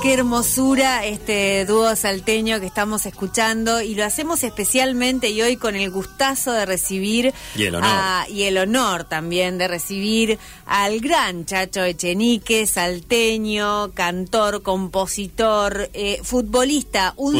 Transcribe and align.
Qué 0.00 0.14
hermosura 0.14 1.04
este 1.04 1.66
dúo 1.66 1.96
salteño 1.96 2.60
que 2.60 2.66
estamos 2.66 3.04
escuchando 3.04 3.80
y 3.80 3.96
lo 3.96 4.04
hacemos 4.04 4.44
especialmente 4.44 5.30
y 5.30 5.42
hoy 5.42 5.56
con 5.56 5.74
el 5.74 5.90
gustazo 5.90 6.52
de 6.52 6.66
recibir 6.66 7.34
y 7.56 7.64
el 7.64 7.74
honor, 7.74 7.90
y 8.28 8.44
el 8.44 8.58
honor 8.58 9.04
también 9.04 9.58
de 9.58 9.66
recibir 9.66 10.38
al 10.66 11.00
gran 11.00 11.46
Chacho 11.46 11.82
Echenique, 11.82 12.64
salteño, 12.68 13.90
cantor, 13.92 14.62
compositor, 14.62 15.90
eh, 15.92 16.20
futbolista, 16.22 17.14
un 17.16 17.34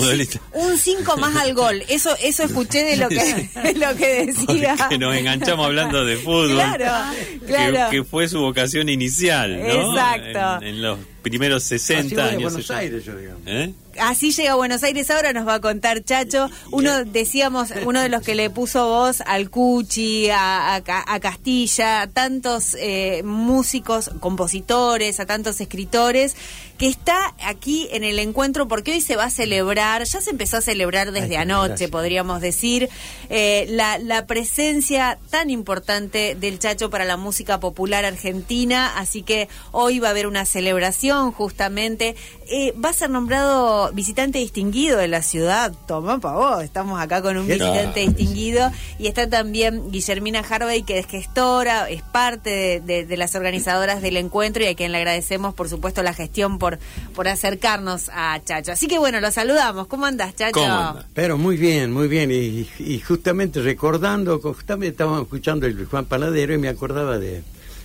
un 0.52 0.78
cinco 0.78 1.16
más 1.16 1.36
al 1.36 1.54
gol. 1.54 1.84
Eso 1.88 2.10
eso 2.20 2.42
escuché 2.42 2.82
de 2.82 2.96
lo 2.96 3.08
que 3.08 3.50
lo 3.76 3.94
que 3.96 4.26
decía. 4.26 4.74
Que 4.88 4.98
nos 4.98 5.14
enganchamos 5.14 5.64
hablando 5.64 6.04
de 6.04 6.16
fútbol. 6.16 6.54
Claro, 6.54 7.14
claro. 7.46 7.90
Que, 7.90 8.02
fue 8.02 8.26
su 8.28 8.40
vocación 8.40 8.88
inicial, 8.88 9.60
¿no? 9.60 9.94
Exacto. 9.94 10.64
en 10.66 10.82
los 10.82 10.98
primeros 11.28 11.62
60 11.64 12.24
años. 12.24 12.52
Buenos 12.52 12.70
Aires, 12.70 13.04
yo 13.04 13.16
digamos. 13.16 13.42
¿Eh? 13.46 13.72
Así 14.00 14.32
llega 14.32 14.52
a 14.52 14.54
Buenos 14.56 14.82
Aires, 14.82 15.10
ahora 15.10 15.32
nos 15.32 15.46
va 15.46 15.54
a 15.54 15.60
contar 15.60 16.04
Chacho. 16.04 16.48
Uno, 16.70 17.04
decíamos, 17.04 17.70
uno 17.84 18.00
de 18.00 18.08
los 18.08 18.22
que 18.22 18.34
le 18.34 18.50
puso 18.50 18.86
voz 18.86 19.20
al 19.22 19.50
Cuchi, 19.50 20.28
a, 20.30 20.82
Castilla, 21.20 22.02
a 22.02 22.06
tantos 22.06 22.76
eh, 22.78 23.22
músicos, 23.24 24.10
compositores, 24.20 25.20
a 25.20 25.26
tantos 25.26 25.60
escritores, 25.60 26.36
que 26.78 26.86
está 26.86 27.34
aquí 27.44 27.88
en 27.90 28.04
el 28.04 28.20
encuentro 28.20 28.68
porque 28.68 28.92
hoy 28.92 29.00
se 29.00 29.16
va 29.16 29.24
a 29.24 29.30
celebrar, 29.30 30.04
ya 30.04 30.20
se 30.20 30.30
empezó 30.30 30.58
a 30.58 30.60
celebrar 30.60 31.10
desde 31.10 31.36
anoche, 31.36 31.88
podríamos 31.88 32.40
decir, 32.40 32.88
eh, 33.30 33.66
la, 33.68 33.98
la 33.98 34.26
presencia 34.26 35.18
tan 35.30 35.50
importante 35.50 36.36
del 36.36 36.60
Chacho 36.60 36.88
para 36.88 37.04
la 37.04 37.16
música 37.16 37.58
popular 37.58 38.04
argentina, 38.04 38.96
así 38.96 39.22
que 39.22 39.48
hoy 39.72 39.98
va 39.98 40.08
a 40.08 40.10
haber 40.12 40.28
una 40.28 40.44
celebración 40.44 41.32
justamente. 41.32 42.14
Eh, 42.50 42.72
va 42.72 42.90
a 42.90 42.92
ser 42.92 43.10
nombrado 43.10 43.87
visitante 43.92 44.38
distinguido 44.38 44.98
de 44.98 45.08
la 45.08 45.22
ciudad. 45.22 45.72
Toma 45.86 46.18
pa' 46.18 46.32
vos, 46.32 46.62
estamos 46.62 47.00
acá 47.00 47.22
con 47.22 47.36
un 47.36 47.46
visitante 47.46 48.00
distinguido. 48.00 48.70
Y 48.98 49.06
está 49.06 49.28
también 49.28 49.90
Guillermina 49.90 50.40
Harvey, 50.40 50.82
que 50.82 50.98
es 50.98 51.06
gestora, 51.06 51.88
es 51.88 52.02
parte 52.02 52.80
de, 52.84 53.16
las 53.16 53.34
organizadoras 53.34 54.00
del 54.02 54.16
encuentro 54.16 54.62
y 54.62 54.66
a 54.66 54.74
quien 54.74 54.92
le 54.92 54.98
agradecemos, 54.98 55.54
por 55.54 55.68
supuesto, 55.68 56.02
la 56.02 56.14
gestión 56.14 56.58
por, 56.58 56.78
por 57.14 57.28
acercarnos 57.28 58.10
a 58.12 58.40
Chacho. 58.44 58.72
Así 58.72 58.86
que 58.86 58.98
bueno, 58.98 59.20
lo 59.20 59.30
saludamos. 59.30 59.86
¿Cómo 59.86 60.06
andas, 60.06 60.34
Chacho? 60.36 61.04
Pero 61.14 61.38
muy 61.38 61.56
bien, 61.56 61.92
muy 61.92 62.08
bien. 62.08 62.30
Y, 62.30 62.98
justamente 63.00 63.60
recordando, 63.60 64.40
justamente 64.40 64.88
estábamos 64.88 65.22
escuchando 65.22 65.66
el 65.66 65.86
Juan 65.86 66.04
Panadero 66.04 66.54
y 66.54 66.58
me 66.58 66.68
acordaba 66.68 67.18
de 67.18 67.42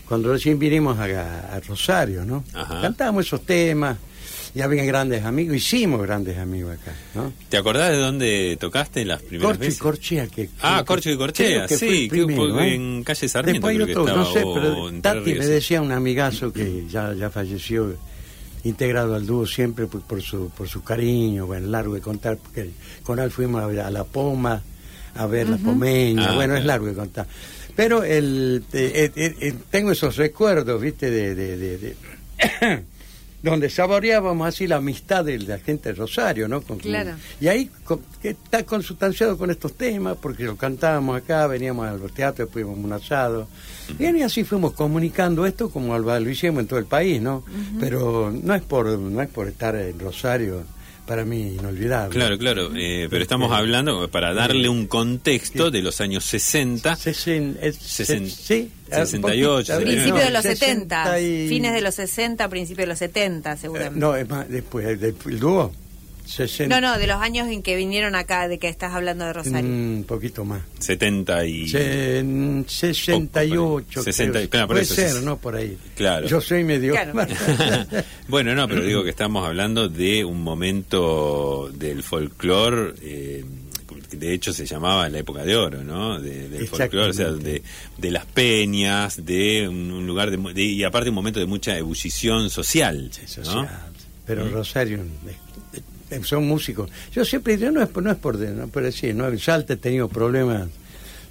cuando 0.08 0.32
recién 0.32 0.60
vinimos 0.60 1.00
a, 1.00 1.60
Rosario, 1.68 2.26
¿no? 2.26 2.44
Cantábamos 2.82 3.26
esos 3.26 3.46
temas 3.46 3.98
y 4.56 4.62
había 4.62 4.86
grandes 4.86 5.24
amigos, 5.26 5.56
hicimos 5.58 6.02
grandes 6.04 6.38
amigos 6.38 6.78
acá, 6.80 6.94
¿no? 7.16 7.34
¿Te 7.50 7.58
acordás 7.58 7.92
de 7.92 7.98
dónde 7.98 8.58
tocaste 8.60 9.04
las 9.04 9.22
primeras 9.24 9.58
Corcho 9.58 9.60
veces? 9.60 9.76
y 9.76 9.80
Corchea. 9.80 10.28
Que, 10.28 10.50
ah, 10.62 10.84
Corcho 10.86 11.10
y 11.10 11.18
Corchea, 11.18 11.68
sí, 11.68 12.10
¿eh? 12.12 12.74
en 12.74 13.04
calle 13.04 13.28
Sarmiento 13.28 13.68
Después 13.68 13.88
creo 13.90 14.02
otro, 14.04 14.16
no 14.16 14.32
sé, 14.32 14.44
pero 14.54 15.02
Tati 15.02 15.34
me 15.34 15.48
decía 15.48 15.82
un 15.82 15.92
amigazo 15.92 16.54
que 16.54 16.86
ya, 16.88 17.14
ya 17.14 17.32
falleció, 17.32 17.96
integrado 18.64 19.16
al 19.16 19.26
dúo 19.26 19.46
siempre 19.46 19.88
por, 19.88 20.22
su, 20.22 20.50
por 20.52 20.70
su 20.70 20.84
cariño, 20.84 21.48
bueno, 21.48 21.68
largo 21.68 21.96
de 21.96 22.02
contar, 22.02 22.38
porque 22.38 22.70
con 23.02 23.20
él 23.20 23.32
fuimos 23.32 23.64
a, 23.64 23.90
La 23.90 24.04
Poma, 24.04 24.62
a 25.16 25.26
ver 25.26 25.50
La 25.50 25.58
Pomeña, 25.58 26.30
ah, 26.30 26.36
bueno, 26.36 26.56
es 26.56 26.64
largo 26.64 26.86
de 26.86 26.94
contar. 26.94 27.28
Pero 27.76 28.04
el, 28.04 28.64
eh, 28.72 29.12
eh, 29.16 29.54
tengo 29.72 29.92
esos 29.92 30.16
recuerdos, 30.16 30.80
viste, 30.80 31.10
de, 31.10 31.34
de 31.34 31.96
donde 33.44 33.70
saboreábamos 33.70 34.48
así 34.48 34.68
la 34.68 34.78
amistad 34.78 35.26
de 35.26 35.38
la 35.38 35.60
gente 35.60 35.90
de 35.90 35.96
Rosario, 35.96 36.48
¿no? 36.48 36.62
claro. 36.62 37.12
Y 37.42 37.50
ahí 37.50 37.70
que 38.22 38.30
está 38.30 38.64
consustanciado 38.64 39.38
con 39.38 39.52
estos 39.52 39.74
temas, 39.74 40.18
porque 40.20 40.46
lo 40.46 40.56
cantábamos 40.56 41.18
acá, 41.18 41.46
veníamos 41.48 41.86
a 41.86 41.94
los 41.94 42.14
teatros, 42.14 42.48
después 42.48 42.64
íbamos 42.64 42.80
a 42.80 42.88
un 42.88 42.94
asado. 42.94 43.48
y 44.00 44.22
así 44.22 44.46
fuimos 44.46 44.72
comunicando 44.74 45.46
esto 45.46 45.70
como 45.70 45.98
lo 46.00 46.30
hicimos 46.30 46.62
en 46.62 46.68
todo 46.68 46.80
el 46.80 46.86
país, 46.86 47.22
¿no? 47.22 47.44
Pero 47.80 48.32
no 48.32 48.56
es 48.56 48.62
por 48.62 48.88
no 48.98 49.22
es 49.22 49.30
por 49.30 49.50
estar 49.50 49.76
en 49.76 50.00
Rosario 50.00 50.64
para 51.06 51.26
mí 51.26 51.56
inolvidable. 51.56 52.16
Claro, 52.16 52.38
claro, 52.38 52.72
eh, 52.76 53.08
pero 53.10 53.22
estamos 53.22 53.52
hablando, 53.52 54.10
para 54.10 54.34
darle 54.34 54.70
un 54.70 54.88
contexto, 54.88 55.72
de 55.72 55.82
los 55.82 56.02
años 56.02 56.24
60, 56.26 56.96
Sesen, 56.96 57.58
sí, 58.30 58.72
68. 58.90 59.78
Principio 59.80 60.16
de 60.16 60.30
los 60.30 60.44
70, 60.44 61.16
fines 61.16 61.74
de 61.74 61.82
los 61.82 61.96
60, 61.96 62.48
principio 62.50 62.84
de 62.84 62.88
los 62.88 63.00
70, 63.00 63.58
seguramente. 63.58 64.00
no, 64.00 64.16
es 64.16 64.30
más, 64.30 64.48
después, 64.50 64.86
el 64.88 65.40
dúo. 65.40 65.72
No, 66.68 66.82
no, 66.82 66.98
de 66.98 67.08
los 67.08 67.22
años 67.22 67.48
en 67.50 67.62
que 67.62 67.76
vinieron 67.76 68.16
acá, 68.16 68.48
de 68.48 68.58
que 68.58 68.68
estás 68.68 68.94
hablando 68.94 69.26
de 69.26 69.34
Rosario. 69.34 69.70
Un 69.70 70.06
poquito 70.08 70.46
más. 70.46 70.62
70 70.80 71.46
y... 71.46 71.68
68. 71.68 74.04
60, 74.04 74.48
claro, 74.48 74.68
Puede 74.68 74.86
ser, 74.86 75.22
¿no? 75.24 75.38
Por 75.38 75.56
ahí. 75.56 75.78
Claro. 75.96 76.28
Yo 76.28 76.42
soy 76.42 76.64
medio... 76.64 76.96
bueno, 78.28 78.56
no, 78.56 78.68
pero 78.68 78.84
digo 78.84 79.04
que 79.04 79.10
estamos 79.10 79.46
hablando 79.46 79.90
de 79.90 80.26
un 80.26 80.42
momento 80.42 81.70
del 81.74 82.04
folclore... 82.04 82.94
Eh, 83.02 83.44
de 84.12 84.32
hecho 84.32 84.54
se 84.54 84.68
llamaba 84.68 85.10
la 85.10 85.18
época 85.18 85.44
de 85.44 85.56
oro, 85.56 85.84
¿no? 85.84 86.20
De, 86.20 86.48
del 86.48 86.68
folclore, 86.68 87.10
o 87.10 87.14
sea, 87.14 87.32
de, 87.32 87.64
de, 87.98 88.12
las 88.12 88.28
peñas, 88.28 89.26
de 89.26 89.68
un, 89.68 90.06
lugar 90.06 90.30
de, 90.30 90.64
y 90.64 90.84
aparte 90.84 91.10
un 91.10 91.16
momento 91.16 91.40
de 91.40 91.48
mucha 91.48 91.76
ebullición 91.76 92.52
social. 92.52 93.10
Sí, 93.12 93.26
social. 93.26 93.68
Pero 94.28 94.46
¿Mm? 94.46 94.52
Rosario 94.52 95.00
son 96.24 96.48
músicos. 96.48 96.90
Yo 97.12 97.26
siempre 97.26 97.58
digo, 97.58 97.72
no 97.72 97.82
es, 97.82 97.96
no 97.96 98.12
es 98.12 98.18
por, 98.18 98.38
no 98.38 98.68
por 98.68 98.84
decir, 98.84 99.16
¿no? 99.16 99.28
en 99.28 99.40
Salta 99.40 99.74
he 99.74 99.78
tenido 99.78 100.08
problemas, 100.08 100.70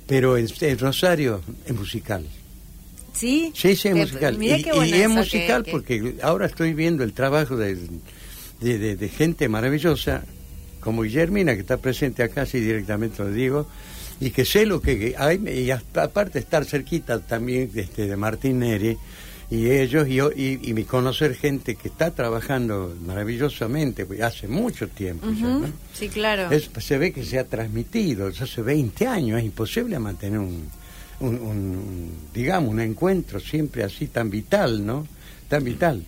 pero 0.06 0.36
en, 0.36 0.78
Rosario 0.78 1.42
es 1.66 1.74
musical. 1.74 2.24
¿Sí? 3.12 3.52
Sí, 3.54 3.76
sí, 3.76 3.88
es 3.88 3.96
musical. 3.96 4.42
Y, 4.42 4.50
es 4.50 5.08
musical 5.08 5.64
porque 5.70 6.14
ahora 6.22 6.46
estoy 6.46 6.72
viendo 6.72 7.04
el 7.04 7.12
trabajo 7.12 7.56
de, 7.56 7.76
de, 8.60 9.08
gente 9.08 9.48
maravillosa, 9.48 10.24
como 10.80 11.02
Guillermina, 11.02 11.54
que 11.54 11.60
está 11.60 11.76
presente 11.76 12.22
acá, 12.22 12.46
sí, 12.46 12.60
directamente 12.60 13.22
lo 13.22 13.30
digo, 13.30 13.66
y 14.20 14.30
que 14.30 14.44
sé 14.44 14.66
lo 14.66 14.80
que 14.80 15.14
hay, 15.18 15.36
y 15.48 15.70
aparte 15.70 16.38
estar 16.38 16.64
cerquita 16.64 17.20
también 17.20 17.70
este, 17.74 18.06
de 18.06 18.16
Martín 18.16 18.60
Neri, 18.60 18.96
y 19.52 19.70
ellos 19.70 20.08
y, 20.08 20.18
y, 20.18 20.58
y, 20.62 20.84
conocer 20.84 21.34
gente 21.34 21.76
que 21.76 21.88
está 21.88 22.10
trabajando 22.10 22.96
maravillosamente 23.04 24.06
hace 24.24 24.48
mucho 24.48 24.88
tiempo 24.88 25.26
sí 25.92 26.08
claro. 26.08 26.48
Se 26.78 26.96
ve 26.96 27.12
que 27.12 27.22
se 27.22 27.38
ha 27.38 27.44
transmitido 27.44 28.28
hace 28.28 28.62
20 28.62 29.06
años 29.06 29.38
es 29.38 29.44
imposible 29.44 29.98
mantener 29.98 30.38
un, 30.38 30.70
un, 31.20 32.12
digamos 32.32 32.70
un 32.70 32.80
encuentro 32.80 33.40
siempre 33.40 33.84
así 33.84 34.06
tan 34.06 34.30
vital 34.30 34.86
no 34.86 35.06
tan 35.48 35.64
vital. 35.64 36.02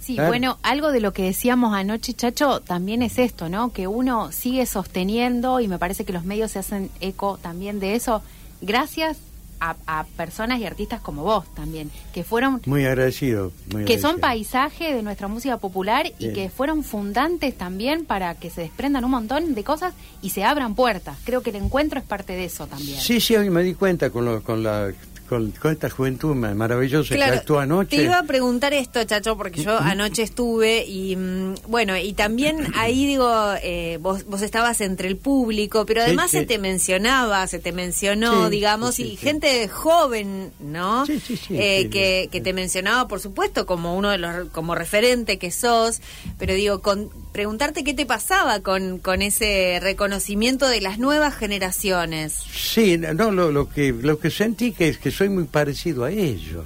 Sí, 0.00 0.16
bueno, 0.16 0.58
algo 0.62 0.90
de 0.90 1.00
lo 1.00 1.12
que 1.12 1.24
decíamos 1.24 1.74
anoche, 1.74 2.14
Chacho, 2.14 2.60
también 2.60 3.02
es 3.02 3.18
esto, 3.18 3.48
¿no? 3.48 3.72
Que 3.72 3.88
uno 3.88 4.30
sigue 4.30 4.64
sosteniendo, 4.64 5.58
y 5.58 5.66
me 5.66 5.80
parece 5.80 6.04
que 6.04 6.12
los 6.12 6.24
medios 6.24 6.52
se 6.52 6.60
hacen 6.60 6.90
eco 7.00 7.40
también 7.42 7.80
de 7.80 7.96
eso, 7.96 8.22
gracias 8.62 9.18
a, 9.60 10.04
personas 10.16 10.60
y 10.60 10.66
artistas 10.66 11.00
como 11.00 11.22
vos 11.22 11.44
también, 11.54 11.90
que 12.12 12.24
fueron... 12.24 12.60
Muy 12.66 12.84
agradecido. 12.84 13.52
que 13.86 13.98
son 13.98 14.18
paisaje 14.18 14.94
de 14.94 15.02
nuestra 15.02 15.28
música 15.28 15.58
popular 15.58 16.12
y 16.18 16.32
que 16.32 16.50
fueron 16.50 16.84
fundantes 16.84 17.56
también 17.56 18.04
para 18.04 18.34
que 18.34 18.50
se 18.50 18.62
desprendan 18.62 19.04
un 19.04 19.10
montón 19.10 19.54
de 19.54 19.64
cosas 19.64 19.94
y 20.22 20.30
se 20.30 20.44
abran 20.44 20.74
puertas. 20.74 21.16
Creo 21.24 21.42
que 21.42 21.50
el 21.50 21.56
encuentro 21.56 21.98
es 21.98 22.04
parte 22.04 22.34
de 22.34 22.44
eso 22.44 22.66
también. 22.66 23.00
Sí, 23.00 23.20
sí, 23.20 23.36
hoy 23.36 23.50
me 23.50 23.62
di 23.62 23.74
cuenta 23.74 24.10
con, 24.10 24.24
lo, 24.24 24.42
con 24.42 24.62
la 24.62 24.92
con, 25.26 25.52
esta 25.70 25.90
juventud 25.90 26.34
maravillosa 26.34 27.14
que 27.14 27.22
actuó 27.22 27.58
anoche. 27.58 27.96
Te 27.96 28.04
iba 28.04 28.18
a 28.18 28.22
preguntar 28.24 28.72
esto, 28.72 29.02
Chacho, 29.04 29.36
porque 29.36 29.62
yo 29.62 29.78
anoche 29.78 30.22
estuve 30.22 30.84
y 30.86 31.16
mm, 31.16 31.54
bueno, 31.68 31.96
y 31.96 32.12
también 32.12 32.72
ahí 32.74 33.06
digo, 33.06 33.28
eh, 33.62 33.98
vos, 34.00 34.24
vos 34.26 34.42
estabas 34.42 34.80
entre 34.80 35.08
el 35.08 35.16
público, 35.16 35.86
pero 35.86 36.02
además 36.02 36.30
se 36.30 36.46
te 36.46 36.58
mencionaba, 36.58 37.46
se 37.46 37.58
te 37.58 37.72
mencionó, 37.72 38.50
digamos, 38.50 38.98
y 38.98 39.16
gente 39.16 39.68
joven, 39.68 40.52
¿no? 40.60 41.04
Eh, 41.50 41.88
que, 41.90 42.28
que 42.30 42.40
te 42.40 42.52
mencionaba, 42.52 43.08
por 43.08 43.20
supuesto, 43.20 43.66
como 43.66 43.96
uno 43.96 44.10
de 44.10 44.18
los, 44.18 44.48
como 44.50 44.74
referente 44.74 45.38
que 45.38 45.50
sos, 45.50 46.00
pero 46.38 46.54
digo, 46.54 46.80
con 46.80 47.10
preguntarte 47.36 47.84
qué 47.84 47.92
te 47.92 48.06
pasaba 48.06 48.60
con, 48.60 48.98
con 48.98 49.20
ese 49.20 49.78
reconocimiento 49.82 50.66
de 50.68 50.80
las 50.80 50.98
nuevas 50.98 51.34
generaciones. 51.34 52.32
Sí, 52.32 52.96
no, 52.96 53.30
lo, 53.30 53.52
lo 53.52 53.68
que 53.68 53.92
lo 53.92 54.18
que 54.18 54.30
sentí 54.30 54.72
que 54.72 54.88
es 54.88 54.96
que 54.96 55.10
soy 55.10 55.28
muy 55.28 55.44
parecido 55.44 56.04
a 56.04 56.10
ellos. 56.10 56.64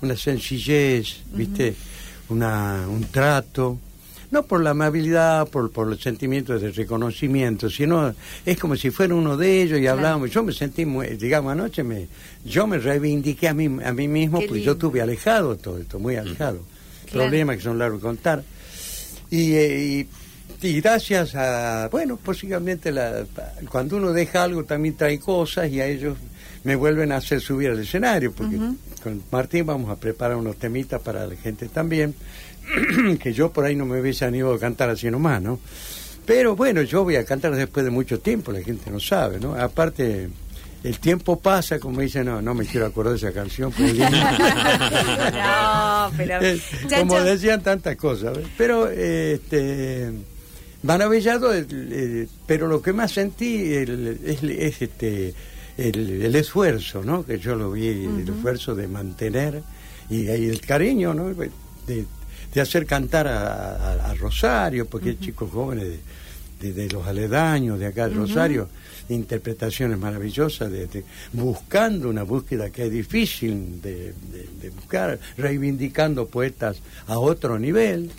Una 0.00 0.16
sencillez, 0.16 1.18
¿viste? 1.32 1.76
Una, 2.30 2.84
un 2.88 3.04
trato. 3.12 3.78
No 4.32 4.42
por 4.42 4.60
la 4.60 4.70
amabilidad, 4.70 5.46
por, 5.46 5.70
por 5.70 5.86
los 5.86 6.00
sentimientos 6.00 6.60
de 6.60 6.72
reconocimiento, 6.72 7.70
sino 7.70 8.12
es 8.44 8.58
como 8.58 8.74
si 8.74 8.90
fuera 8.90 9.14
uno 9.14 9.36
de 9.36 9.62
ellos 9.62 9.78
y 9.78 9.86
hablábamos. 9.86 10.32
Yo 10.32 10.42
me 10.42 10.52
sentí, 10.52 10.84
muy, 10.84 11.10
digamos, 11.10 11.52
anoche 11.52 11.84
me, 11.84 12.08
yo 12.44 12.66
me 12.66 12.78
reivindiqué 12.78 13.46
a 13.46 13.54
mí, 13.54 13.66
a 13.84 13.92
mí 13.92 14.08
mismo, 14.08 14.40
porque 14.40 14.62
yo 14.62 14.72
estuve 14.72 15.00
alejado 15.00 15.54
todo 15.58 15.78
esto, 15.78 16.00
muy 16.00 16.16
alejado. 16.16 16.58
Problemas 17.12 17.58
que 17.58 17.62
son 17.62 17.78
largos 17.78 18.00
de 18.00 18.08
contar 18.08 18.42
y, 19.34 20.06
y, 20.60 20.80
gracias 20.80 21.34
a, 21.34 21.88
bueno, 21.90 22.18
posiblemente 22.18 22.92
la, 22.92 23.24
cuando 23.70 23.96
uno 23.96 24.12
deja 24.12 24.42
algo 24.42 24.64
también 24.64 24.94
trae 24.94 25.18
cosas 25.18 25.70
y 25.70 25.80
a 25.80 25.86
ellos 25.86 26.18
me 26.64 26.76
vuelven 26.76 27.12
a 27.12 27.16
hacer 27.16 27.40
subir 27.40 27.70
al 27.70 27.80
escenario, 27.80 28.32
porque 28.32 28.58
con 29.02 29.22
Martín 29.30 29.64
vamos 29.64 29.90
a 29.90 29.96
preparar 29.96 30.36
unos 30.36 30.56
temitas 30.56 31.00
para 31.00 31.26
la 31.26 31.34
gente 31.34 31.68
también, 31.68 32.14
que 33.20 33.32
yo 33.32 33.50
por 33.50 33.64
ahí 33.64 33.74
no 33.74 33.86
me 33.86 34.00
hubiese 34.00 34.26
animado 34.26 34.54
a 34.54 34.60
cantar 34.60 34.90
así 34.90 35.10
nomás, 35.10 35.40
¿no? 35.40 35.58
Pero 36.26 36.54
bueno, 36.54 36.82
yo 36.82 37.02
voy 37.02 37.16
a 37.16 37.24
cantar 37.24 37.56
después 37.56 37.84
de 37.84 37.90
mucho 37.90 38.20
tiempo, 38.20 38.52
la 38.52 38.62
gente 38.62 38.90
no 38.90 39.00
sabe, 39.00 39.40
¿no? 39.40 39.54
Aparte, 39.54 40.28
el 40.82 40.98
tiempo 40.98 41.38
pasa, 41.38 41.78
como 41.78 42.00
dicen, 42.00 42.26
no, 42.26 42.42
no 42.42 42.54
me 42.54 42.66
quiero 42.66 42.86
acordar 42.86 43.12
de 43.12 43.18
esa 43.18 43.32
canción. 43.32 43.72
no, 43.78 43.84
pero... 46.16 46.40
Eh, 46.40 46.60
como 46.98 47.20
decían 47.20 47.62
tantas 47.62 47.96
cosas. 47.96 48.36
Pero, 48.58 48.88
este, 48.88 50.10
maravillado, 50.82 51.54
eh, 51.54 52.26
pero 52.46 52.66
lo 52.66 52.82
que 52.82 52.92
más 52.92 53.12
sentí 53.12 53.72
es, 53.74 53.88
este, 54.82 55.34
el, 55.76 56.34
esfuerzo, 56.34 57.02
¿no? 57.04 57.24
Que 57.24 57.38
yo 57.38 57.54
lo 57.54 57.72
vi, 57.72 57.88
el 57.88 58.28
esfuerzo 58.28 58.74
de 58.74 58.88
mantener 58.88 59.62
y, 60.10 60.26
el 60.26 60.60
cariño, 60.60 61.14
¿no? 61.14 61.32
De, 61.32 61.50
de 62.52 62.60
hacer 62.60 62.86
cantar 62.86 63.26
a, 63.28 64.14
Rosario, 64.14 64.86
porque 64.86 65.10
hay 65.10 65.16
chicos 65.16 65.50
jóvenes 65.50 65.98
de, 66.60 66.88
los 66.90 67.06
aledaños 67.06 67.78
de 67.78 67.86
acá 67.86 68.08
de 68.08 68.14
Rosario, 68.14 68.68
interpretaciones 69.14 69.98
maravillosas, 69.98 70.70
de, 70.70 71.04
buscando 71.32 72.08
una 72.08 72.22
búsqueda 72.22 72.70
que 72.70 72.86
es 72.86 72.90
difícil 72.90 73.80
de, 73.80 74.14
buscar, 74.74 75.18
reivindicando 75.36 76.26
poetas 76.26 76.78
a 77.06 77.18
otro 77.18 77.58
nivel, 77.58 78.10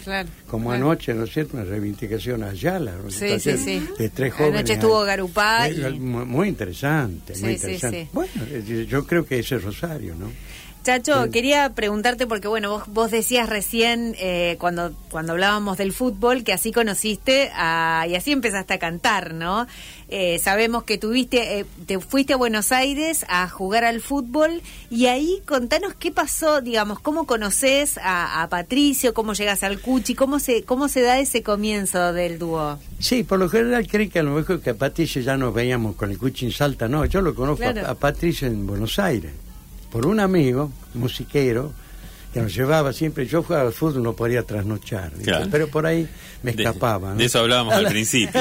como 0.48 0.72
anoche, 0.72 1.13
¿no 1.13 1.24
es 1.24 1.34
cierto?, 1.34 1.57
una 1.57 1.66
reivindicación 1.66 2.44
a 2.44 2.50
Ayala, 2.50 2.94
sí, 3.10 3.40
sí, 3.40 3.57
sí. 3.57 3.88
de 3.98 4.10
tres 4.10 4.34
jóvenes. 4.34 4.60
Anoche 4.60 4.74
estuvo 4.74 5.01
Garupá. 5.01 5.68
Muy 6.00 6.48
interesante, 6.48 7.34
muy 7.40 7.54
interesante. 7.54 8.10
Bueno, 8.12 8.31
yo 8.88 9.06
creo 9.06 9.25
que 9.25 9.40
ese 9.40 9.56
es 9.56 9.63
Rosario, 9.63 10.16
¿no? 10.16 10.31
Chacho, 10.84 11.30
quería 11.31 11.69
preguntarte 11.69 12.28
porque 12.28 12.50
bueno, 12.50 12.69
vos, 12.69 12.84
vos 12.88 13.10
decías 13.10 13.48
recién 13.48 14.16
eh, 14.19 14.57
cuando 14.60 14.94
cuando 15.10 15.31
hablábamos 15.31 15.78
del 15.78 15.94
fútbol 15.94 16.44
que 16.44 16.51
así 16.51 16.74
conociste 16.74 17.45
y 17.45 18.16
así 18.16 18.34
empezaste 18.34 18.74
a 18.74 18.80
cantar, 18.80 19.34
¿no? 19.34 19.66
Eh, 20.15 20.38
sabemos 20.38 20.83
que 20.83 21.00
tuviste, 21.00 21.57
eh, 21.57 21.65
te 21.88 22.00
fuiste 22.00 22.33
a 22.33 22.36
Buenos 22.36 22.71
Aires 22.71 23.25
a 23.30 23.50
jugar 23.50 23.83
al 23.83 24.00
fútbol 24.00 24.62
y 24.92 25.07
ahí 25.07 25.42
contanos 25.48 25.95
qué 25.95 26.12
pasó, 26.12 26.62
digamos, 26.62 27.00
cómo 27.00 27.25
conoces 27.25 28.00
a, 28.00 28.48
Patricio, 28.51 29.15
cómo 29.15 29.33
llegas 29.33 29.63
al 29.63 29.80
Cuchi, 29.80 30.13
cómo 30.13 30.38
se 30.38 30.65
cómo 30.65 30.88
se 30.88 31.01
da 31.01 31.18
ese 31.18 31.42
comienzo 31.42 32.13
del 32.13 32.38
dúo. 32.38 32.77
Sí, 33.00 33.24
por 33.24 33.39
lo 33.39 33.50
general 33.50 33.88
creí 33.88 34.07
que 34.07 34.19
a 34.19 34.24
lo 34.24 34.36
mejor 34.36 34.62
que 34.62 34.69
a 34.69 34.75
Patricio 34.75 35.19
ya 35.19 35.36
nos 35.36 35.51
veíamos 35.51 35.95
con 35.95 36.12
el 36.12 36.19
Cuchi 36.19 36.45
en 36.45 36.51
Salta, 36.51 36.88
no, 36.88 37.06
yo 37.06 37.19
lo 37.24 37.33
conozco 37.33 37.66
a 37.66 37.95
Patricio 37.95 38.48
en 38.48 38.68
Buenos 38.68 39.00
Aires 39.00 39.31
por 39.92 40.06
un 40.06 40.19
amigo, 40.19 40.71
musiquero, 40.94 41.74
que 42.33 42.41
nos 42.41 42.53
llevaba 42.53 42.91
siempre. 42.91 43.25
Yo 43.27 43.44
jugaba 43.44 43.68
al 43.68 43.74
fútbol, 43.74 44.03
no 44.03 44.13
podía 44.13 44.44
trasnochar, 44.44 45.12
pero 45.51 45.68
por 45.68 45.85
ahí 45.85 46.07
me 46.41 46.51
escapaba. 46.51 47.13
De, 47.13 47.25
eso 47.25 47.39
hablábamos 47.39 47.74
al 47.74 47.85
principio. 47.89 48.31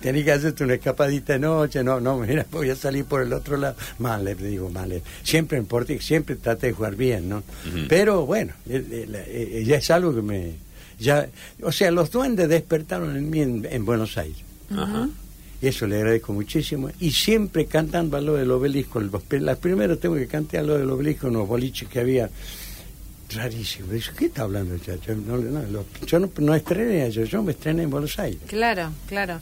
Tenía 0.00 0.24
que 0.24 0.32
hacerte 0.32 0.64
una 0.64 0.74
escapadita 0.74 1.32
de 1.32 1.38
noche, 1.38 1.82
no, 1.82 2.00
no, 2.00 2.18
mira, 2.18 2.46
voy 2.52 2.70
a 2.70 2.76
salir 2.76 3.04
por 3.06 3.22
el 3.22 3.32
otro 3.32 3.56
lado. 3.56 3.76
Mal, 3.98 4.24
le 4.24 4.34
digo, 4.34 4.70
mal. 4.70 5.02
Siempre 5.22 5.58
en 5.58 5.66
Porti, 5.66 5.98
siempre 5.98 6.36
traté 6.36 6.68
de 6.68 6.72
jugar 6.74 6.96
bien, 6.96 7.28
¿no? 7.28 7.42
Pero 7.88 8.26
bueno, 8.26 8.52
ya 8.66 9.76
es 9.76 9.90
algo 9.90 10.14
que 10.14 10.22
me. 10.22 10.52
ya 10.98 11.26
O 11.62 11.72
sea, 11.72 11.90
los 11.90 12.10
duendes 12.10 12.48
despertaron 12.48 13.16
en 13.16 13.30
mí 13.30 13.40
en, 13.40 13.84
Buenos 13.84 14.18
Aires. 14.18 14.38
Ajá 14.70 15.08
eso 15.60 15.86
le 15.86 15.96
agradezco 15.96 16.32
muchísimo. 16.32 16.90
Y 17.00 17.10
siempre 17.10 17.66
cantando 17.66 18.16
a 18.16 18.20
lo 18.20 18.34
del 18.34 18.50
obelisco. 18.50 19.00
Las 19.00 19.58
primeras 19.58 19.98
tengo 19.98 20.14
que 20.14 20.26
cantar 20.26 20.60
a 20.60 20.62
lo 20.62 20.78
del 20.78 20.90
obelisco 20.90 21.28
en 21.28 21.34
los 21.34 21.48
boliches 21.48 21.88
que 21.88 22.00
había. 22.00 22.30
Rarísimo. 23.30 23.88
¿qué 24.16 24.24
está 24.24 24.42
hablando 24.42 24.74
el 24.74 24.80
chacho? 24.80 25.14
No, 25.14 25.36
no, 25.36 25.84
yo 26.06 26.18
no, 26.18 26.30
no 26.38 26.54
estrené 26.54 27.10
yo, 27.10 27.24
yo 27.24 27.42
me 27.42 27.52
estrené 27.52 27.82
en 27.82 27.90
Buenos 27.90 28.18
Aires. 28.18 28.40
Claro, 28.46 28.90
claro. 29.06 29.38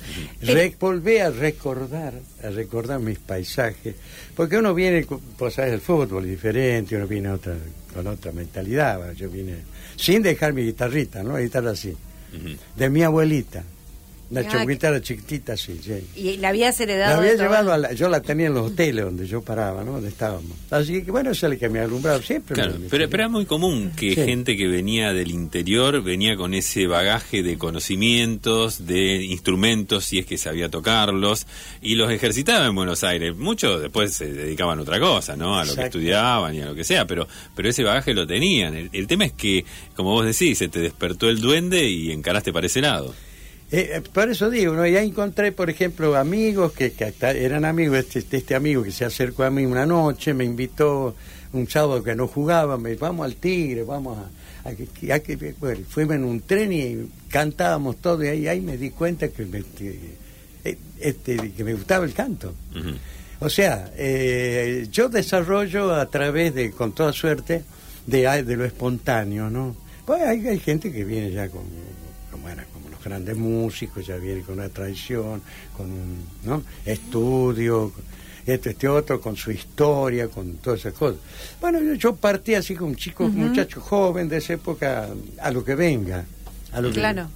volví 0.81 1.19
a 1.19 1.31
recordar, 1.31 2.15
a 2.43 2.51
recordar 2.51 2.99
mis 2.99 3.21
paisajes, 3.21 3.95
porque 4.35 4.57
uno 4.57 4.75
viene, 4.75 5.07
pues 5.39 5.55
sabes, 5.55 5.75
el 5.75 5.81
fútbol 5.81 6.25
es 6.25 6.31
diferente, 6.31 6.97
uno 6.97 7.07
viene 7.07 7.31
otra, 7.31 7.55
con 7.95 8.09
otra 8.09 8.33
mentalidad, 8.33 9.13
yo 9.13 9.31
vine 9.31 9.59
sin 9.95 10.21
dejar 10.21 10.53
mi 10.53 10.65
guitarrita, 10.65 11.23
¿no? 11.23 11.37
Guitarra 11.37 11.71
así, 11.71 11.95
de 12.75 12.91
mi 12.91 13.05
abuelita 13.05 13.63
una 14.29 14.41
era 14.41 15.01
chiquitita, 15.01 15.57
sí, 15.57 15.81
¿Y 16.17 16.37
la 16.39 16.49
habías 16.49 16.81
heredado? 16.81 17.23
La 17.23 17.31
había 17.31 17.43
llevado, 17.43 17.93
yo 17.95 18.09
la 18.09 18.21
tenía 18.21 18.49
en 18.49 18.55
los 18.55 18.73
hoteles 18.73 19.05
donde 19.05 19.27
yo 19.27 19.43
paraba, 19.43 19.85
¿no? 19.85 19.93
Donde 19.93 20.09
estábamos. 20.09 20.53
Así 20.71 21.05
que 21.05 21.11
bueno, 21.11 21.31
es 21.31 21.43
el 21.45 21.59
que 21.59 21.69
me 21.69 21.79
ha 21.79 21.85
alumbrado 21.85 22.21
siempre. 22.23 22.55
Claro, 22.55 22.75
pero, 22.91 23.09
pero, 23.09 23.23
era 23.23 23.29
muy 23.29 23.47
común 23.47 23.93
que 23.97 24.15
gente 24.15 24.57
que 24.57 24.67
venía 24.67 25.13
del 25.13 25.31
interior 25.31 26.03
venía 26.03 26.37
con 26.37 26.55
ese 26.55 26.87
bagaje 26.89 27.43
de 27.43 27.57
conocimientos, 27.57 28.87
de 28.87 29.25
instrumentos, 29.25 30.05
si 30.05 30.19
es 30.19 30.27
que 30.27 30.39
sabía 30.39 30.69
tocarlos, 30.69 31.47
y 31.81 31.95
los 31.95 32.11
ejercitaba 32.11 32.67
en 32.67 32.75
Buenos 32.75 33.05
Aires. 33.05 33.37
Muchos 33.37 33.81
después 33.81 34.13
se 34.13 34.33
dedicaban 34.33 34.81
a 34.81 34.83
otra 34.83 34.99
cosa, 34.99 35.37
¿no? 35.37 35.59
A 35.59 35.65
lo 35.65 35.75
que 35.75 35.83
estudiaban 35.83 36.55
y 36.55 36.61
a 36.63 36.67
lo 36.67 36.75
que 36.75 36.85
sea, 36.85 37.07
pero, 37.07 37.29
pero 37.55 37.69
ese 37.69 37.85
bagaje 37.85 38.13
lo 38.13 38.27
tenían. 38.27 38.75
El, 38.75 38.91
el 38.93 39.07
tema 39.07 39.25
es 39.25 39.33
que, 39.33 39.65
como 39.95 40.11
vos 40.11 40.27
decís, 40.27 40.59
se 40.59 40.69
te 40.69 40.81
despertó 40.81 41.29
el 41.29 41.41
duende 41.41 41.89
y 41.89 42.11
encaraste 42.11 42.53
para 42.53 42.67
ese 42.67 42.81
lado. 42.81 43.15
Eh, 43.71 43.91
eh, 43.95 44.03
por 44.13 44.31
eso 44.31 44.49
digo, 44.49 44.75
¿no? 44.75 44.87
ya 44.87 45.03
encontré, 45.03 45.51
por 45.51 45.69
ejemplo, 45.69 46.15
amigos 46.17 46.73
que, 46.73 46.93
eran 47.21 47.65
amigos, 47.65 47.99
este, 48.15 48.37
este 48.37 48.55
amigo 48.55 48.85
que 48.85 48.93
se 48.93 49.05
acercó 49.05 49.43
a 49.43 49.51
mí 49.51 49.67
una 49.67 49.85
noche, 49.85 50.35
me 50.35 50.45
invitó 50.45 51.17
un 51.53 51.69
sábado 51.69 52.03
que 52.03 52.15
no 52.15 52.29
jugaba, 52.29 52.79
me 52.79 52.95
vamos 52.95 53.25
al 53.25 53.35
Tigre, 53.35 53.83
vamos 53.83 54.19
a... 54.19 54.75
que, 54.75 55.55
bueno, 55.59 55.85
fuimos 55.89 56.15
en 56.15 56.25
un 56.25 56.41
tren 56.43 56.73
y 56.73 57.11
cantábamos 57.29 57.97
todo 57.97 58.25
y 58.25 58.29
ahí, 58.29 58.47
ahí 58.47 58.61
me 58.61 58.77
di 58.77 58.91
cuenta 58.91 59.29
que 59.29 59.45
me, 59.47 59.65
eh, 59.81 60.77
este, 61.01 61.53
que 61.53 61.65
me 61.65 61.75
gustaba 61.75 62.05
el 62.05 62.13
canto. 62.13 62.55
O 63.41 63.51
sea, 63.51 63.93
yo 64.91 65.09
desarrollo 65.09 65.93
a 65.93 66.07
través 66.07 66.55
de, 66.55 66.71
con 66.71 66.93
toda 66.93 67.13
suerte, 67.13 67.65
de, 68.07 68.45
de 68.45 68.57
lo 68.57 68.65
espontáneo, 68.65 69.51
¿no? 69.51 69.77
Pues 70.07 70.23
hay, 70.23 70.47
hay 70.47 70.61
gente 70.61 70.93
que 70.93 71.05
viene 71.05 71.33
ya 71.33 71.49
con, 71.49 71.65
con 72.31 72.43
bueno, 72.43 72.63
grandes 73.09 73.37
músicos, 73.37 74.07
ya 74.07 74.17
viene 74.17 74.43
con 74.43 74.59
una 74.59 74.69
tradición, 74.69 75.41
con 75.77 75.87
un 75.91 76.25
¿no? 76.45 76.63
estudio, 76.85 77.93
este, 78.45 78.71
este 78.71 78.89
otro 78.89 79.21
con 79.21 79.37
su 79.37 79.51
historia, 79.51 80.29
con 80.29 80.55
todas 80.57 80.81
esas 80.81 80.95
cosas. 80.95 81.21
Bueno, 81.61 81.95
yo, 81.95 82.17
partí 82.17 82.55
así 82.55 82.75
con 82.75 82.89
un 82.89 82.97
chico, 82.97 83.29
muchacho 83.29 83.81
joven 83.81 84.29
de 84.29 84.39
esa 84.39 84.55
época, 84.55 85.09
a 85.41 85.51
lo 85.51 85.65
que 85.65 85.75
venga. 85.75 86.25
A 86.73 86.81
lo 86.81 86.91
claro. 86.91 87.29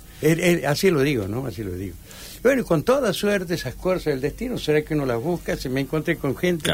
así 0.67 0.91
lo 0.91 1.03
digo, 1.03 1.29
¿no? 1.29 1.47
Así 1.47 1.63
lo 1.63 1.73
digo. 1.73 1.95
Bueno, 2.43 2.65
con 2.65 2.83
toda 2.83 3.13
suerte 3.13 3.55
esas 3.55 3.75
cosas 3.75 4.07
del 4.07 4.21
destino, 4.21 4.59
será 4.59 4.83
que 4.83 4.95
uno 4.95 5.07
las 5.07 5.21
busca, 5.23 5.57
se 5.57 5.69
me 5.69 5.81
encontré 5.81 6.17
con 6.17 6.37
gente 6.37 6.73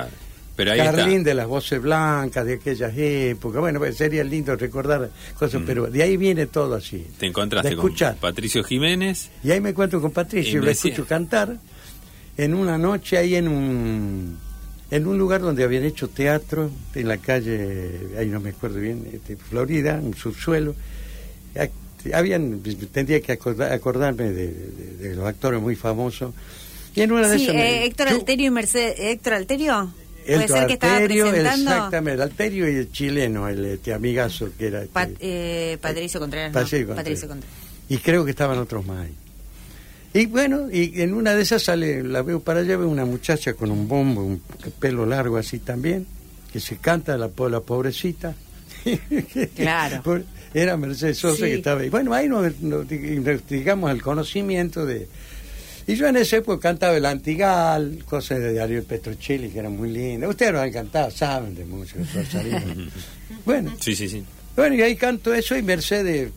pero 0.57 0.75
Carlín 0.75 1.23
de 1.23 1.35
las 1.35 1.47
voces 1.47 1.81
blancas 1.81 2.45
de 2.47 2.55
aquellas 2.55 2.93
épocas. 2.97 3.61
Bueno, 3.61 3.79
pues, 3.79 3.97
sería 3.97 4.25
lindo 4.25 4.57
recordar 4.57 5.11
cosas, 5.39 5.61
mm. 5.61 5.65
pero 5.67 5.87
de 5.87 6.03
ahí 6.03 6.17
viene 6.17 6.47
todo 6.47 6.75
así. 6.75 7.07
Te 7.19 7.27
encontraste 7.27 7.77
con 7.77 7.95
Patricio 8.19 8.65
Jiménez. 8.65 9.31
Y 9.45 9.51
ahí 9.51 9.61
me 9.61 9.71
encuentro 9.71 10.01
con 10.01 10.13
Patricio, 10.13 10.63
lo 10.63 10.71
escucho 10.71 11.05
cantar 11.07 11.59
en 12.39 12.55
una 12.55 12.79
noche 12.79 13.19
ahí 13.19 13.37
en 13.37 13.49
un 13.49 14.39
en 14.91 15.07
un 15.07 15.19
lugar 15.19 15.41
donde 15.41 15.65
habían 15.65 15.85
hecho 15.85 16.09
teatro, 16.09 16.71
en 16.95 17.09
la 17.09 17.19
calle, 17.19 18.09
ahí 18.19 18.29
no 18.29 18.39
me 18.39 18.51
acuerdo 18.51 18.79
bien, 18.79 19.05
este, 19.13 19.37
Florida, 19.37 20.01
un 20.01 20.15
subsuelo. 20.15 20.75
Habían, 22.15 22.63
tendría 22.93 23.21
que 23.21 23.33
acordarme 23.33 24.31
de, 24.31 25.15
los 25.17 25.27
actores 25.27 25.61
muy 25.61 25.75
famosos. 25.75 26.33
Y 26.95 27.01
en 27.01 27.11
una 27.11 27.29
de 27.29 27.37
esas 27.37 27.55
eh, 27.55 27.85
Héctor 27.85 28.09
Alterio 28.09 28.47
y 28.47 28.51
Mercedes. 28.51 28.95
¿Héctor 28.97 29.35
Alterio? 29.35 29.93
¿Puede 30.27 30.49
ser 30.49 30.67
que 30.67 30.73
estaba 30.75 30.99
presentando? 30.99 31.71
Exactamente, 31.71 32.15
el 32.15 32.23
Alterio 32.23 32.71
y 32.71 32.77
el 32.77 32.93
chileno, 32.93 33.49
el 33.49 33.65
este, 33.65 33.95
amigazo 33.95 34.51
que 34.59 34.67
era... 34.67 34.83
Este, 34.83 35.17
eh, 35.21 35.79
Patricio 35.79 36.21
Contreras. 36.21 36.53
Patricio, 36.53 36.87
Contreras. 37.29 37.45
Y 37.89 37.99
creo 37.99 38.25
que 38.25 38.33
estaban 38.33 38.59
otros 38.59 38.85
más 38.85 39.07
Y 40.13 40.27
bueno, 40.27 40.69
y 40.71 41.01
en 41.01 41.15
una 41.15 41.35
de 41.35 41.43
esas 41.43 41.63
sale, 41.63 42.03
la 42.03 42.23
veo 42.23 42.41
para 42.41 42.61
allá, 42.61 42.77
veo 42.77 42.89
una 42.89 43.05
muchacha 43.05 43.55
con 43.55 43.71
un 43.71 43.87
bombo, 43.87 44.23
un 44.23 44.43
pelo 44.81 45.07
largo 45.07 45.37
así 45.37 45.61
también, 45.61 46.07
que 46.53 46.61
se 46.61 46.79
canta 46.79 47.17
la, 47.17 47.31
la 47.49 47.61
pobrecita. 47.61 48.35
Claro. 49.57 50.03
Era 50.55 50.77
Mercedes 50.77 51.19
Sosa 51.19 51.45
que 51.45 51.57
estaba 51.57 51.81
ahí. 51.83 51.91
Bueno, 51.91 52.15
ahí 52.15 52.29
nos, 52.29 52.61
nos, 52.61 52.87
digamos 52.89 53.91
el 53.91 54.01
conocimiento 54.01 54.87
de, 54.87 55.09
y 55.87 55.95
yo 55.95 56.09
en 56.09 56.17
ese 56.17 56.39
época 56.39 56.69
cantaba 56.69 56.97
el 56.97 57.07
Antigal, 57.07 58.05
cosas 58.09 58.41
de 58.41 58.61
Ariel 58.61 58.83
Petrocelli 58.83 59.51
que 59.51 59.61
eran 59.61 59.77
muy 59.77 59.91
lindas. 59.91 60.31
Ustedes 60.31 60.53
lo 60.53 60.61
han 60.61 60.73
cantado, 60.73 61.11
saben 61.11 61.55
de 61.55 61.65
música. 61.65 62.01
bueno. 63.45 63.73
Sí, 63.81 63.95
sí, 63.95 64.09
sí. 64.09 64.25
Bueno, 64.57 64.75
y 64.75 64.83
ahí 64.83 64.97
canto 64.97 65.35
eso 65.35 65.57
y 65.57 65.63
Mercedes 65.63 66.33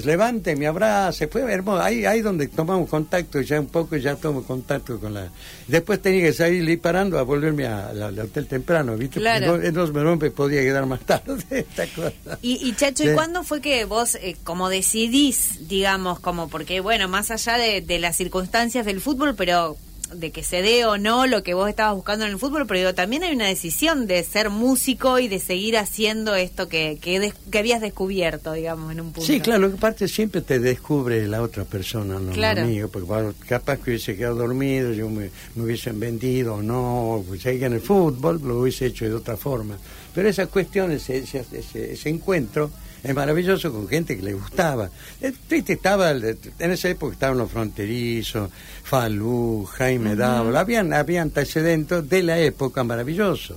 levanta 0.00 0.50
y 0.50 0.56
me 0.56 0.66
abraza, 0.66 1.26
fue 1.28 1.42
hermoso, 1.52 1.82
ahí, 1.82 2.04
ahí 2.04 2.20
donde 2.20 2.48
tomamos 2.48 2.88
contacto, 2.88 3.40
ya 3.40 3.60
un 3.60 3.66
poco 3.66 3.96
ya 3.96 4.16
tomo 4.16 4.42
contacto 4.42 4.98
con 4.98 5.14
la... 5.14 5.28
Después 5.66 6.00
tenía 6.00 6.22
que 6.22 6.32
salir 6.32 6.80
parando 6.80 7.18
a 7.18 7.22
volverme 7.22 7.66
al 7.66 8.18
hotel 8.18 8.46
temprano, 8.46 8.96
¿viste? 8.96 9.20
Claro. 9.20 9.62
Entonces 9.62 9.94
me 9.94 10.30
podía 10.30 10.60
quedar 10.62 10.86
más 10.86 11.00
tarde 11.00 11.44
esta 11.50 11.86
cosa. 11.88 12.38
Y, 12.42 12.68
y 12.68 12.74
Chacho, 12.74 13.04
¿y 13.04 13.14
cuándo 13.14 13.44
fue 13.44 13.60
que 13.60 13.84
vos, 13.84 14.16
eh, 14.16 14.36
como 14.44 14.68
decidís, 14.68 15.68
digamos, 15.68 16.20
como, 16.20 16.48
porque 16.48 16.80
bueno, 16.80 17.08
más 17.08 17.30
allá 17.30 17.58
de, 17.58 17.80
de 17.80 17.98
las 17.98 18.16
circunstancias 18.16 18.86
del 18.86 19.00
fútbol, 19.00 19.34
pero 19.34 19.76
de 20.14 20.30
que 20.30 20.42
se 20.42 20.62
dé 20.62 20.84
o 20.86 20.98
no 20.98 21.26
lo 21.26 21.42
que 21.42 21.54
vos 21.54 21.68
estabas 21.68 21.94
buscando 21.94 22.24
en 22.24 22.32
el 22.32 22.38
fútbol, 22.38 22.66
pero 22.66 22.94
también 22.94 23.22
hay 23.22 23.34
una 23.34 23.46
decisión 23.46 24.06
de 24.06 24.22
ser 24.22 24.50
músico 24.50 25.18
y 25.18 25.28
de 25.28 25.38
seguir 25.38 25.76
haciendo 25.76 26.34
esto 26.34 26.68
que, 26.68 26.98
que, 27.00 27.32
habías 27.58 27.80
descubierto, 27.80 28.52
digamos, 28.52 28.92
en 28.92 29.00
un 29.00 29.12
punto. 29.12 29.26
Sí, 29.26 29.40
claro, 29.40 29.70
que 29.70 29.76
parte 29.76 30.08
siempre 30.08 30.40
te 30.40 30.58
descubre 30.58 31.26
la 31.26 31.42
otra 31.42 31.64
persona, 31.64 32.18
no 32.18 32.32
claro. 32.32 32.62
amigo, 32.62 32.88
porque 32.88 33.32
capaz 33.46 33.78
que 33.78 33.90
hubiese 33.90 34.16
quedado 34.16 34.36
dormido, 34.36 34.92
yo 34.92 35.08
me, 35.08 35.30
hubiesen 35.56 35.98
vendido 35.98 36.54
o 36.54 36.62
no, 36.62 37.24
pues 37.26 37.44
ahí 37.46 37.62
en 37.62 37.74
el 37.74 37.80
fútbol 37.80 38.40
lo 38.42 38.60
hubiese 38.60 38.86
hecho 38.86 39.04
de 39.04 39.14
otra 39.14 39.36
forma. 39.36 39.76
Pero 40.14 40.28
esa 40.28 40.46
cuestión, 40.46 40.92
ese, 40.92 41.18
ese, 41.18 41.92
ese 41.92 42.08
encuentro, 42.08 42.70
es 43.02 43.14
maravilloso 43.14 43.72
con 43.72 43.88
gente 43.88 44.16
que 44.16 44.22
le 44.22 44.34
gustaba. 44.34 44.90
Eh, 45.20 45.32
estaba, 45.50 46.12
en 46.12 46.70
esa 46.70 46.88
época 46.88 47.14
estaban 47.14 47.38
los 47.38 47.50
fronterizos, 47.50 48.50
Falú, 48.82 49.64
Jaime 49.76 50.14
uh 50.14 50.56
habían, 50.56 50.92
habían 50.92 51.28
antecedentes 51.28 52.08
de 52.08 52.22
la 52.22 52.38
época 52.38 52.84
maravilloso. 52.84 53.56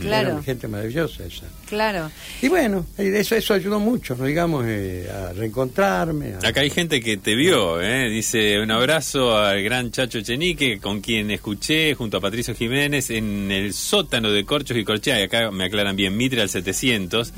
Claro. 0.00 0.42
gente 0.42 0.66
maravillosa 0.66 1.24
esa. 1.24 1.44
Claro. 1.74 2.08
Y 2.40 2.48
bueno, 2.48 2.86
eso 2.96 3.34
eso 3.34 3.52
ayudó 3.52 3.80
mucho, 3.80 4.14
digamos, 4.14 4.64
eh, 4.66 5.10
a 5.10 5.32
reencontrarme. 5.32 6.34
Acá 6.42 6.60
hay 6.60 6.70
gente 6.70 7.00
que 7.00 7.16
te 7.16 7.34
vio, 7.34 7.80
¿eh? 7.80 8.08
dice 8.08 8.60
un 8.60 8.70
abrazo 8.70 9.36
al 9.36 9.60
gran 9.62 9.90
Chacho 9.90 10.20
Chenique, 10.20 10.78
con 10.78 11.00
quien 11.00 11.32
escuché 11.32 11.94
junto 11.94 12.18
a 12.18 12.20
Patricio 12.20 12.54
Jiménez 12.54 13.10
en 13.10 13.50
el 13.50 13.74
sótano 13.74 14.30
de 14.30 14.44
Corchos 14.44 14.76
y 14.76 14.84
Corchea, 14.84 15.18
y 15.18 15.24
acá 15.24 15.50
me 15.50 15.64
aclaran 15.64 15.96
bien, 15.96 16.16
Mitre 16.16 16.42
al 16.42 16.48
700, 16.48 17.32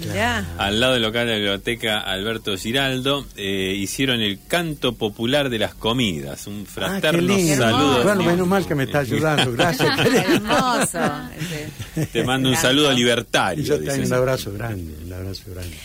al 0.59 0.81
lado 0.81 0.93
del 0.95 1.03
local 1.03 1.27
de 1.27 1.33
la 1.33 1.39
biblioteca 1.39 2.01
Alberto 2.01 2.57
Giraldo, 2.59 3.25
eh, 3.37 3.75
hicieron 3.75 4.21
el 4.21 4.39
canto 4.47 4.93
popular 4.97 5.49
de 5.49 5.59
las 5.59 5.75
comidas, 5.75 6.47
un 6.47 6.67
ah, 6.67 6.71
fraterno 6.71 7.39
saludo. 7.57 8.03
Bueno, 8.03 8.23
menos 8.23 8.47
mal 8.47 8.67
que 8.67 8.75
me 8.75 8.85
está 8.85 8.99
ayudando, 8.99 9.51
gracias. 9.57 9.99
Hermoso. 9.99 10.99
Te 12.13 12.23
mando 12.23 12.51
un 12.51 12.57
saludo 12.57 12.93
libertario. 12.93 13.65
yo 13.65 13.79
abrazo 14.29 14.53
grande, 14.53 14.95
un 15.05 15.13
abrazo 15.13 15.43
grande. 15.47 15.77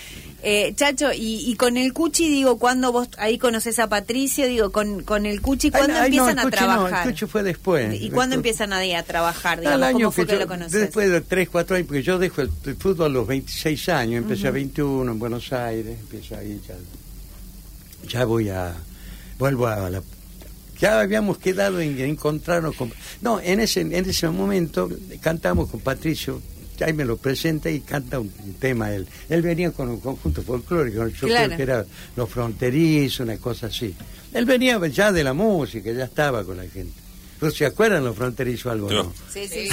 Eh, 0.43 0.73
Chacho, 0.75 1.09
y, 1.13 1.55
con 1.55 1.77
el 1.77 1.93
Cuchi, 1.93 2.27
digo, 2.29 2.57
cuando 2.57 2.91
vos 2.91 3.09
ahí 3.17 3.37
conoces 3.37 3.77
a 3.77 3.87
Patricio, 3.87 4.47
digo, 4.47 4.71
con, 4.71 5.03
con 5.03 5.27
el 5.27 5.41
Cuchi, 5.41 5.69
¿cuándo 5.69 5.95
empiezan 5.95 6.39
a 6.39 6.49
trabajar? 6.49 7.07
el 7.07 7.13
Cuchi 7.13 7.25
fue 7.27 7.43
después. 7.43 8.01
¿Y 8.01 8.09
cuándo 8.09 8.35
empiezan 8.35 8.73
ahí 8.73 8.93
a 8.93 9.03
trabajar? 9.03 9.59
Digamos, 9.59 9.91
¿Cómo 9.91 10.11
fue 10.11 10.25
que, 10.25 10.37
lo 10.37 10.47
conoces? 10.47 10.71
Después 10.71 11.11
de 11.11 11.21
3, 11.21 11.49
4 11.49 11.75
años, 11.75 11.87
porque 11.87 12.01
yo 12.01 12.17
dejo 12.17 12.41
el, 12.41 12.49
fútbol 12.77 13.05
a 13.05 13.09
los 13.09 13.27
26 13.27 13.89
años, 13.89 14.23
empecé 14.23 14.47
a 14.47 14.51
21 14.51 15.11
en 15.11 15.19
Buenos 15.19 15.53
Aires, 15.53 15.99
empiezo 15.99 16.35
ahí, 16.35 16.59
ya, 16.67 16.75
ya 18.07 18.25
voy 18.25 18.49
a, 18.49 18.75
vuelvo 19.37 19.67
a 19.67 19.89
la 19.89 20.01
ya 20.79 20.99
habíamos 20.99 21.37
quedado 21.37 21.79
en 21.79 21.99
encontrarnos 21.99 22.75
con... 22.75 22.91
No, 23.21 23.39
en 23.39 23.59
ese, 23.59 23.81
en 23.81 23.93
ese 23.93 24.27
momento 24.29 24.89
cantamos 25.21 25.69
con 25.69 25.79
Patricio, 25.79 26.41
ahí 26.83 26.93
me 26.93 27.05
lo 27.05 27.17
presenta 27.17 27.69
y 27.69 27.81
canta 27.81 28.19
un, 28.19 28.31
tema 28.59 28.91
él. 28.93 29.07
Él 29.29 29.41
venía 29.41 29.71
con 29.71 29.89
un 29.89 29.99
conjunto 29.99 30.41
folclórico, 30.41 31.07
yo 31.07 31.27
creo 31.27 31.49
que 31.55 31.63
era 31.63 31.85
Los 32.15 32.29
Fronterizos, 32.29 33.21
una 33.21 33.37
cosa 33.37 33.67
así. 33.67 33.93
Él 34.33 34.45
venía 34.45 34.79
ya 34.87 35.11
de 35.11 35.23
la 35.23 35.33
música, 35.33 35.91
ya 35.91 36.05
estaba 36.05 36.43
con 36.43 36.57
la 36.57 36.67
gente. 36.67 37.01
¿Se 37.49 37.65
acuerdan 37.65 38.03
los 38.03 38.15
fronterizos 38.15 38.71
algo? 38.71 38.91
No. 38.91 39.11
Sí, 39.33 39.47
sí. 39.47 39.67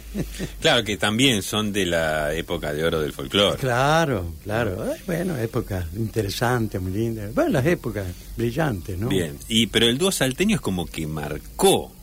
claro 0.60 0.84
que 0.84 0.98
también 0.98 1.42
son 1.42 1.72
de 1.72 1.86
la 1.86 2.34
época 2.34 2.74
de 2.74 2.84
oro 2.84 3.00
del 3.00 3.14
folclore. 3.14 3.56
Claro, 3.56 4.34
claro. 4.42 4.92
bueno, 5.06 5.34
época 5.38 5.86
interesante, 5.96 6.78
muy 6.78 6.92
linda. 6.92 7.30
Bueno, 7.34 7.52
las 7.52 7.66
épocas 7.66 8.06
brillantes, 8.36 8.98
¿no? 8.98 9.08
Bien, 9.08 9.38
y 9.48 9.66
pero 9.68 9.86
el 9.86 9.96
dúo 9.96 10.12
salteño 10.12 10.56
es 10.56 10.60
como 10.60 10.84
que 10.84 11.06
marcó 11.06 11.93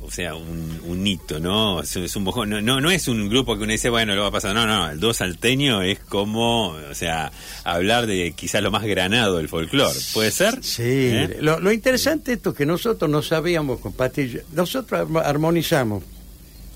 o 0.00 0.10
sea, 0.10 0.34
un, 0.34 0.80
un 0.86 1.06
hito, 1.06 1.40
¿no? 1.40 1.80
Es, 1.80 1.96
un 1.96 2.24
no, 2.24 2.60
no, 2.60 2.80
no 2.80 2.90
es 2.90 3.08
un 3.08 3.28
grupo 3.28 3.56
que 3.56 3.64
uno 3.64 3.72
dice, 3.72 3.90
bueno, 3.90 4.14
lo 4.14 4.22
va 4.22 4.28
a 4.28 4.32
pasar. 4.32 4.54
No, 4.54 4.64
no, 4.66 4.90
el 4.90 5.00
dúo 5.00 5.12
salteño 5.12 5.82
es 5.82 5.98
como, 5.98 6.68
o 6.68 6.94
sea, 6.94 7.32
hablar 7.64 8.06
de 8.06 8.32
quizás 8.32 8.62
lo 8.62 8.70
más 8.70 8.84
granado 8.84 9.38
del 9.38 9.48
folclore. 9.48 9.98
¿Puede 10.14 10.30
ser? 10.30 10.62
Sí. 10.62 10.82
¿Eh? 10.84 11.38
Lo, 11.40 11.58
lo, 11.58 11.72
interesante 11.72 12.34
esto 12.34 12.54
que 12.54 12.64
nosotros 12.64 13.10
no 13.10 13.22
sabíamos, 13.22 13.80
compartir. 13.80 14.44
Nosotros 14.52 15.08
armonizamos 15.24 16.04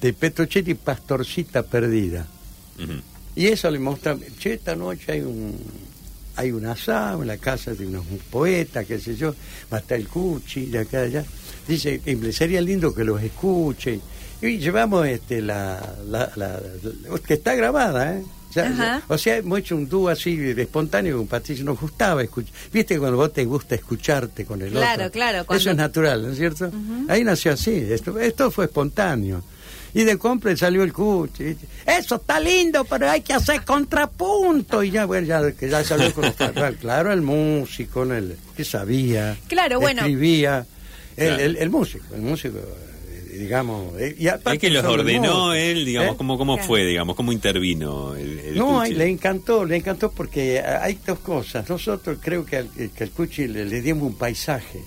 de 0.01 0.13
Petrochetti 0.13 0.75
Pastorcita 0.75 1.63
Perdida. 1.63 2.27
Y 3.37 3.47
eso 3.47 3.71
le 3.71 3.79
mostramos. 3.79 4.25
Che, 4.39 4.55
esta 4.55 4.75
noche 4.75 5.13
hay 5.13 5.21
un 5.21 5.57
hay 6.35 6.51
un 6.51 6.65
asado 6.65 7.23
en 7.23 7.29
la 7.29 7.37
casa 7.37 7.75
de 7.75 7.87
unos 7.87 8.05
poetas, 8.31 8.87
qué 8.87 8.99
sé 8.99 9.15
yo, 9.15 9.35
va 9.71 9.77
a 9.77 9.81
estar 9.81 9.99
el 9.99 10.09
cuchi 10.09 10.67
de 10.67 10.79
acá 10.79 11.03
allá 11.03 11.25
dice 11.67 12.01
sería 12.33 12.61
lindo 12.61 12.95
que 12.95 13.05
los 13.05 13.23
escuchen. 13.23 14.01
Y 14.41 14.59
llevamos 14.59 15.07
este 15.07 15.41
la, 15.41 15.81
la, 16.09 16.61
que 17.25 17.35
está 17.35 17.55
grabada, 17.55 18.17
¿eh? 18.17 18.23
o 19.09 19.19
sea, 19.19 19.37
hemos 19.37 19.59
hecho 19.61 19.77
un 19.77 19.89
dúo 19.89 20.09
así 20.09 20.37
de 20.37 20.63
espontáneo 20.63 21.17
con 21.17 21.27
Patricio, 21.27 21.65
nos 21.65 21.81
gustaba 21.81 22.23
escuchar. 22.23 22.53
Viste 22.73 22.99
cuando 22.99 23.17
vos 23.17 23.33
te 23.33 23.45
gusta 23.45 23.75
escucharte 23.75 24.45
con 24.45 24.61
el 24.61 24.71
claro, 24.71 25.07
otro. 25.07 25.13
Claro, 25.13 25.47
Eso 25.51 25.71
es 25.71 25.77
natural, 25.77 26.23
¿no 26.23 26.33
es 26.33 26.39
cierto? 26.39 26.71
Ahí 27.09 27.25
nació 27.25 27.53
así, 27.53 27.71
esto, 27.71 28.19
esto 28.19 28.51
fue 28.51 28.67
espontáneo. 28.67 29.43
Y 29.95 30.05
de 30.05 30.17
compra 30.17 30.57
salió 30.57 30.83
el 30.83 30.93
cuchi. 30.93 31.57
Eso 31.87 32.17
está 32.17 32.41
lindo, 32.41 32.85
pero 32.85 33.11
hay 33.11 33.21
que 33.21 33.35
hacer 33.35 33.63
contrapunto. 33.63 34.83
Y 34.83 34.91
ya, 34.91 35.05
bueno, 35.05 35.27
ya, 35.27 35.53
que 35.53 35.69
ya 35.69 35.85
salió 35.85 36.13
con 36.15 36.33
Claro, 36.81 37.13
el 37.13 37.21
músico, 37.21 38.03
el 38.05 38.37
que 38.57 38.65
sabía, 38.65 39.37
claro, 39.49 39.81
bueno. 39.81 40.01
escribía. 40.01 40.67
El, 41.17 41.57
el, 41.57 41.71
músico, 41.71 42.15
el 42.15 42.23
músico, 42.23 42.59
eh, 42.59 43.37
digamos. 43.39 43.99
Eh, 44.01 44.17
y 44.19 44.27
es 44.29 44.59
que 44.59 44.71
los 44.71 44.85
ordenó 44.85 45.53
él, 45.53 45.85
digamos, 45.85 46.15
¿eh? 46.15 46.17
¿cómo, 46.17 46.39
cómo 46.39 46.59
fue, 46.59 46.85
digamos, 46.85 47.17
cómo 47.17 47.33
intervino 47.33 48.15
el, 48.15 48.57
No, 48.57 48.85
le 48.85 49.09
encantó, 49.09 49.65
le 49.65 49.77
encantó 49.77 50.11
porque 50.11 50.61
hay 50.61 50.99
dos 51.07 51.19
cosas. 51.21 51.69
Nosotros 51.69 52.19
creo 52.21 52.45
que 52.45 52.57
al, 52.57 52.71
que 52.71 53.09
Cuchi 53.09 53.49
le, 53.49 53.81
dimos 53.81 54.05
un 54.05 54.17
paisaje. 54.17 54.81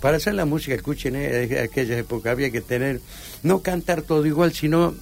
Para 0.00 0.18
hacer 0.18 0.34
la 0.34 0.44
música, 0.44 0.74
el 0.74 0.82
Cuchi 0.82 1.08
en 1.08 1.58
aquella 1.58 1.98
época 1.98 2.30
había 2.30 2.50
que 2.50 2.60
tener, 2.60 3.00
no 3.42 3.60
cantar 3.60 4.02
todo 4.02 4.24
igual, 4.24 4.52
sino 4.52 4.94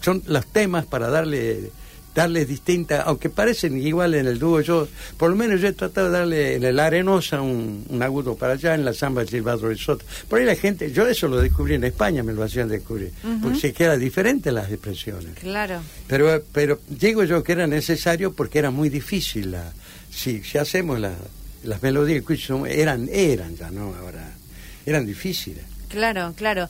son 0.00 0.22
los 0.26 0.46
temas 0.46 0.86
para 0.86 1.08
darle 1.08 1.70
darles 2.14 2.48
distintas, 2.48 3.06
aunque 3.06 3.30
parecen 3.30 3.76
igual 3.76 4.14
en 4.14 4.26
el 4.26 4.38
dúo, 4.38 4.60
yo, 4.60 4.88
por 5.16 5.30
lo 5.30 5.36
menos 5.36 5.60
yo 5.60 5.68
he 5.68 5.72
tratado 5.72 6.10
de 6.10 6.18
darle 6.18 6.54
en 6.56 6.64
el 6.64 6.78
arenosa 6.78 7.40
un, 7.40 7.84
agudo 8.00 8.36
para 8.36 8.54
allá, 8.54 8.74
en 8.74 8.84
la 8.84 8.92
samba 8.92 9.22
de 9.22 9.28
Silvadro 9.28 9.68
Risotto. 9.68 10.04
Por 10.28 10.38
ahí 10.38 10.44
la 10.44 10.56
gente, 10.56 10.90
yo 10.90 11.06
eso 11.06 11.28
lo 11.28 11.40
descubrí 11.40 11.74
en 11.74 11.84
España, 11.84 12.22
me 12.22 12.32
lo 12.32 12.42
hacían 12.42 12.68
descubrir, 12.68 13.12
porque 13.42 13.58
se 13.58 13.72
queda 13.72 13.96
diferente 13.96 14.50
las 14.52 14.70
expresiones. 14.70 15.38
Claro. 15.38 15.80
Pero, 16.06 16.42
pero 16.52 16.80
digo 16.88 17.24
yo 17.24 17.42
que 17.42 17.52
era 17.52 17.66
necesario 17.66 18.32
porque 18.32 18.58
era 18.58 18.70
muy 18.70 18.88
difícil, 18.88 19.52
la, 19.52 19.72
si, 20.10 20.42
si 20.42 20.58
hacemos 20.58 20.98
la, 20.98 21.12
las 21.64 21.82
melodías, 21.82 22.24
eran, 22.68 23.08
eran 23.12 23.56
ya, 23.56 23.70
¿no? 23.70 23.94
Ahora, 23.94 24.32
eran 24.86 25.06
difíciles. 25.06 25.64
Claro, 25.90 26.32
claro. 26.36 26.68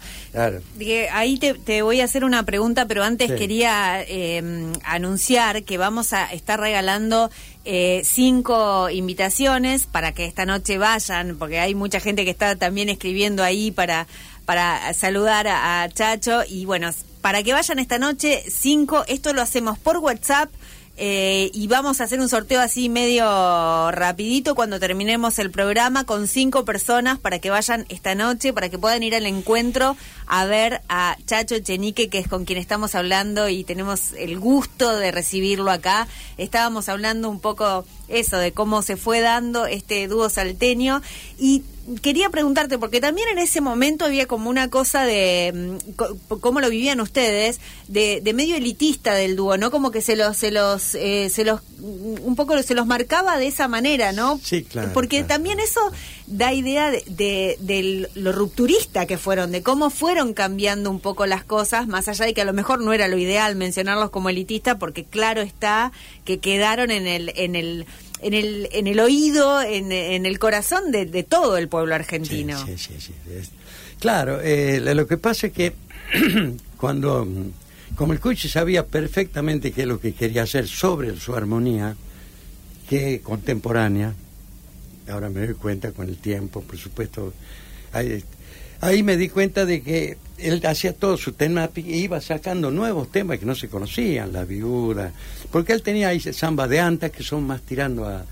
Ahí 1.12 1.38
te, 1.38 1.82
voy 1.82 2.00
a 2.00 2.04
hacer 2.04 2.24
una 2.24 2.42
pregunta, 2.44 2.86
pero 2.86 3.04
antes 3.04 3.30
quería 3.32 4.02
em, 4.02 4.72
anunciar 4.82 5.62
que 5.64 5.76
vamos 5.76 6.14
a 6.14 6.32
estar 6.32 6.58
regalando 6.58 7.30
eh, 7.66 8.00
cinco 8.02 8.88
invitaciones 8.88 9.84
para 9.84 10.12
que 10.12 10.24
esta 10.24 10.46
noche 10.46 10.78
vayan, 10.78 11.36
porque 11.38 11.60
hay 11.60 11.74
mucha 11.74 12.00
gente 12.00 12.24
que 12.24 12.30
está 12.30 12.56
también 12.56 12.88
escribiendo 12.88 13.44
ahí 13.44 13.70
para, 13.70 14.06
para 14.46 14.92
saludar 14.94 15.46
a 15.48 15.86
Chacho. 15.92 16.40
Y 16.48 16.64
bueno, 16.64 16.90
para 17.20 17.42
que 17.42 17.52
vayan 17.52 17.78
esta 17.78 17.98
noche, 17.98 18.42
cinco, 18.48 19.04
esto 19.06 19.34
lo 19.34 19.42
hacemos 19.42 19.78
por 19.78 19.98
WhatsApp 19.98 20.50
eh, 20.97 21.50
y 21.54 21.66
vamos 21.66 22.00
a 22.00 22.04
hacer 22.04 22.20
un 22.20 22.28
sorteo 22.28 22.61
así 22.61 22.90
medio 22.90 23.90
rapidito 23.90 24.54
cuando 24.54 24.78
terminemos 24.78 25.38
el 25.38 25.50
programa 25.50 26.04
con 26.04 26.28
cinco 26.28 26.66
personas 26.66 27.18
para 27.18 27.38
que 27.38 27.49
vayan 27.49 27.87
esta 27.88 28.14
noche, 28.14 28.52
para 28.52 28.68
que 28.68 28.78
puedan 28.78 29.02
ir 29.02 29.14
al 29.14 29.25
encuentro 29.25 29.97
a 30.26 30.44
ver 30.44 30.82
a 30.88 31.16
Chacho 31.25 31.59
Chenique, 31.59 32.09
que 32.09 32.18
es 32.18 32.28
con 32.28 32.44
quien 32.44 32.59
estamos 32.59 32.94
hablando 32.94 33.49
y 33.49 33.64
tenemos 33.64 34.12
el 34.12 34.38
gusto 34.38 34.94
de 34.94 35.11
recibirlo 35.11 35.70
acá. 35.70 36.06
Estábamos 36.37 36.88
hablando 36.90 37.30
un 37.30 37.40
poco 37.40 37.87
eso, 38.09 38.37
de 38.37 38.52
cómo 38.52 38.82
se 38.82 38.97
fue 38.97 39.20
dando 39.20 39.66
este 39.66 40.06
dúo 40.06 40.28
salteño 40.28 41.00
y 41.38 41.62
quería 42.02 42.30
preguntarte, 42.30 42.78
porque 42.78 43.00
también 43.00 43.28
en 43.28 43.38
ese 43.38 43.60
momento 43.60 44.04
había 44.04 44.26
como 44.26 44.50
una 44.50 44.68
cosa 44.68 45.04
de, 45.04 45.78
mm, 45.96 46.34
cómo 46.40 46.60
lo 46.60 46.70
vivían 46.70 47.00
ustedes, 47.00 47.60
de, 47.88 48.22
medio 48.34 48.54
elitista 48.54 49.14
del 49.14 49.34
dúo, 49.37 49.56
¿no? 49.56 49.70
Como 49.70 49.90
que 49.90 50.00
se 50.00 50.14
los, 50.14 50.37
se 50.37 50.50
los, 50.50 50.94
eh, 50.94 51.28
se 51.30 51.44
los, 51.44 51.60
mm, 51.78 52.22
un 52.22 52.37
poco 52.37 52.62
se 52.62 52.75
los 52.75 52.87
marcaba 52.87 53.38
de 53.38 53.49
esa 53.49 53.66
manera, 53.66 54.12
¿no? 54.12 54.38
Sí, 54.42 54.62
claro. 54.62 54.92
Porque 54.92 55.25
también 55.25 55.58
eso 55.58 55.80
da 56.26 56.52
idea 56.52 56.90
de, 56.90 57.56
de, 57.58 58.08
lo 58.14 58.32
rupturista 58.32 59.06
que 59.06 59.18
fueron, 59.18 59.50
de 59.50 59.62
cómo 59.62 59.90
fueron 59.90 60.32
cambiando 60.32 60.90
un 60.90 61.00
poco 61.00 61.26
las 61.26 61.44
cosas, 61.44 61.88
más 61.88 62.06
allá 62.08 62.25
de 62.25 62.34
que 62.34 62.42
a 62.42 62.44
lo 62.44 62.52
mejor 62.52 62.80
no 62.80 62.92
era 62.92 63.08
lo 63.08 63.18
ideal 63.18 63.56
mencionarlos 63.56 64.10
como 64.10 64.28
elitista, 64.28 64.78
porque 64.78 65.04
claro 65.04 65.40
está 65.40 65.92
que 66.25 66.38
quedaron 66.38 66.90
en 66.90 67.06
el, 67.06 67.32
en 67.34 67.56
el 67.56 67.87
en 68.22 68.34
el, 68.34 68.68
en 68.72 68.86
el 68.86 69.00
oído, 69.00 69.62
en, 69.62 69.92
en 69.92 70.26
el 70.26 70.38
corazón 70.38 70.90
de, 70.90 71.06
de, 71.06 71.22
todo 71.22 71.56
el 71.56 71.68
pueblo 71.68 71.94
argentino. 71.94 72.64
Sí, 72.66 72.76
sí, 72.76 72.94
sí. 72.98 73.12
Claro, 73.98 74.40
eh, 74.40 74.80
lo 74.94 75.06
que 75.06 75.18
pasa 75.18 75.48
es 75.48 75.52
que 75.52 75.74
cuando, 76.76 77.26
como 77.94 78.12
el 78.12 78.20
Cuchi 78.20 78.48
sabía 78.48 78.86
perfectamente 78.86 79.72
qué 79.72 79.82
es 79.82 79.88
lo 79.88 80.00
que 80.00 80.14
quería 80.14 80.44
hacer 80.44 80.66
sobre 80.66 81.16
su 81.16 81.34
armonía, 81.34 81.96
que 82.88 83.20
contemporánea, 83.20 84.14
ahora 85.08 85.28
me 85.28 85.46
doy 85.46 85.54
cuenta 85.54 85.92
con 85.92 86.08
el 86.08 86.16
tiempo, 86.16 86.62
por 86.62 86.78
supuesto, 86.78 87.32
hay, 87.92 88.24
ahí 88.80 89.02
me 89.02 89.16
di 89.16 89.28
cuenta 89.28 89.66
de 89.66 89.82
que 89.82 90.16
él 90.42 90.62
hacía 90.66 90.92
todo 90.92 91.16
su 91.16 91.32
tema 91.32 91.70
y 91.76 91.94
iba 91.97 92.20
sacando 92.20 92.70
nuevos 92.70 93.11
temas 93.11 93.38
que 93.38 93.47
no 93.47 93.54
se 93.54 93.68
conocían, 93.68 94.32
la 94.32 94.44
viuda, 94.44 95.12
porque 95.50 95.73
él 95.73 95.82
tenía 95.82 96.09
ahí 96.09 96.20
samba 96.20 96.68
de 96.68 96.80
antas 96.80 97.11
que 97.11 97.23
son 97.23 97.47
más 97.47 97.62
tirando 97.62 98.06
a, 98.06 98.25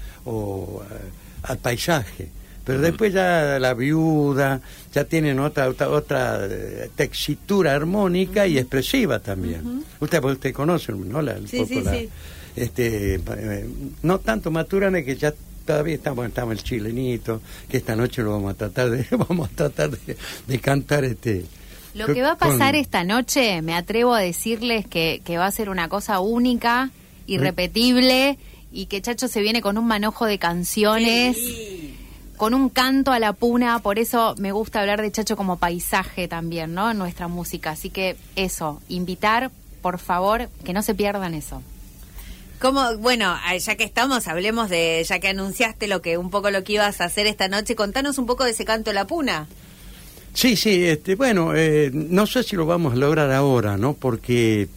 al 1.42 1.58
paisaje. 1.58 2.28
Pero 2.64 2.82
después 2.82 3.14
ya 3.14 3.58
la 3.58 3.72
viuda, 3.72 4.60
ya 4.92 5.04
tienen 5.04 5.38
otra 5.38 5.70
otra, 5.70 5.88
otra 5.88 6.38
eh, 6.44 6.90
textura 6.94 7.74
armónica 7.74 8.46
y 8.46 8.58
expresiva 8.58 9.20
también. 9.20 9.84
Usted 10.00 10.22
usted 10.22 10.52
conoce, 10.52 10.92
¿no? 10.92 11.22
La, 11.22 11.38
sí, 11.46 11.64
sí, 11.64 11.82
sí. 11.90 12.10
Este, 12.54 13.14
eh, 13.14 13.66
no 14.02 14.18
tanto 14.18 14.50
Maturana 14.50 15.00
que 15.02 15.16
ya 15.16 15.32
todavía 15.64 15.94
estamos, 15.94 16.26
estamos 16.26 16.52
el 16.52 16.62
chilenito, 16.62 17.40
que 17.68 17.76
esta 17.76 17.94
noche 17.94 18.22
lo 18.22 18.32
vamos 18.32 18.52
a 18.52 18.56
tratar 18.56 18.90
de, 18.90 19.06
vamos 19.16 19.50
a 19.50 19.52
tratar 19.54 19.90
de, 19.90 20.58
cantar 20.58 21.04
este. 21.04 21.44
Lo 21.94 22.06
que 22.06 22.22
va 22.22 22.32
a 22.32 22.38
pasar 22.38 22.74
esta 22.76 23.04
noche, 23.04 23.62
me 23.62 23.74
atrevo 23.74 24.14
a 24.14 24.20
decirles 24.20 24.86
que, 24.86 25.20
que 25.24 25.38
va 25.38 25.46
a 25.46 25.50
ser 25.50 25.68
una 25.70 25.88
cosa 25.88 26.20
única, 26.20 26.90
irrepetible, 27.26 28.38
y 28.70 28.86
que 28.86 29.00
Chacho 29.00 29.28
se 29.28 29.40
viene 29.40 29.60
con 29.62 29.78
un 29.78 29.86
manojo 29.86 30.26
de 30.26 30.38
canciones. 30.38 31.36
con 32.36 32.54
un 32.54 32.68
canto 32.68 33.10
a 33.10 33.18
la 33.18 33.32
puna, 33.32 33.80
por 33.80 33.98
eso 33.98 34.36
me 34.38 34.52
gusta 34.52 34.80
hablar 34.80 35.02
de 35.02 35.10
Chacho 35.10 35.36
como 35.36 35.56
paisaje 35.56 36.28
también, 36.28 36.72
¿no? 36.72 36.90
En 36.90 36.96
nuestra 36.96 37.26
música. 37.26 37.70
Así 37.70 37.90
que 37.90 38.16
eso, 38.36 38.80
invitar, 38.88 39.50
por 39.82 39.98
favor, 39.98 40.48
que 40.64 40.72
no 40.72 40.82
se 40.82 40.94
pierdan 40.94 41.34
eso. 41.34 41.62
Como, 42.60 42.96
bueno, 42.98 43.36
ya 43.58 43.76
que 43.76 43.84
estamos, 43.84 44.28
hablemos 44.28 44.68
de, 44.68 45.04
ya 45.08 45.18
que 45.18 45.28
anunciaste 45.28 45.88
lo 45.88 46.00
que, 46.00 46.16
un 46.16 46.30
poco 46.30 46.50
lo 46.50 46.62
que 46.62 46.74
ibas 46.74 47.00
a 47.00 47.04
hacer 47.04 47.26
esta 47.26 47.48
noche, 47.48 47.74
contanos 47.74 48.18
un 48.18 48.26
poco 48.26 48.44
de 48.44 48.50
ese 48.50 48.64
canto 48.64 48.92
La 48.92 49.06
Puna. 49.06 49.48
Sí, 50.38 50.54
sí, 50.54 50.84
este, 50.84 51.16
bueno, 51.16 51.52
eh, 51.56 51.90
no 51.92 52.24
sé 52.24 52.44
si 52.44 52.54
lo 52.54 52.64
vamos 52.64 52.92
a 52.92 52.96
lograr 52.96 53.32
ahora, 53.32 53.76
¿no? 53.76 53.94
Porque, 53.94 54.68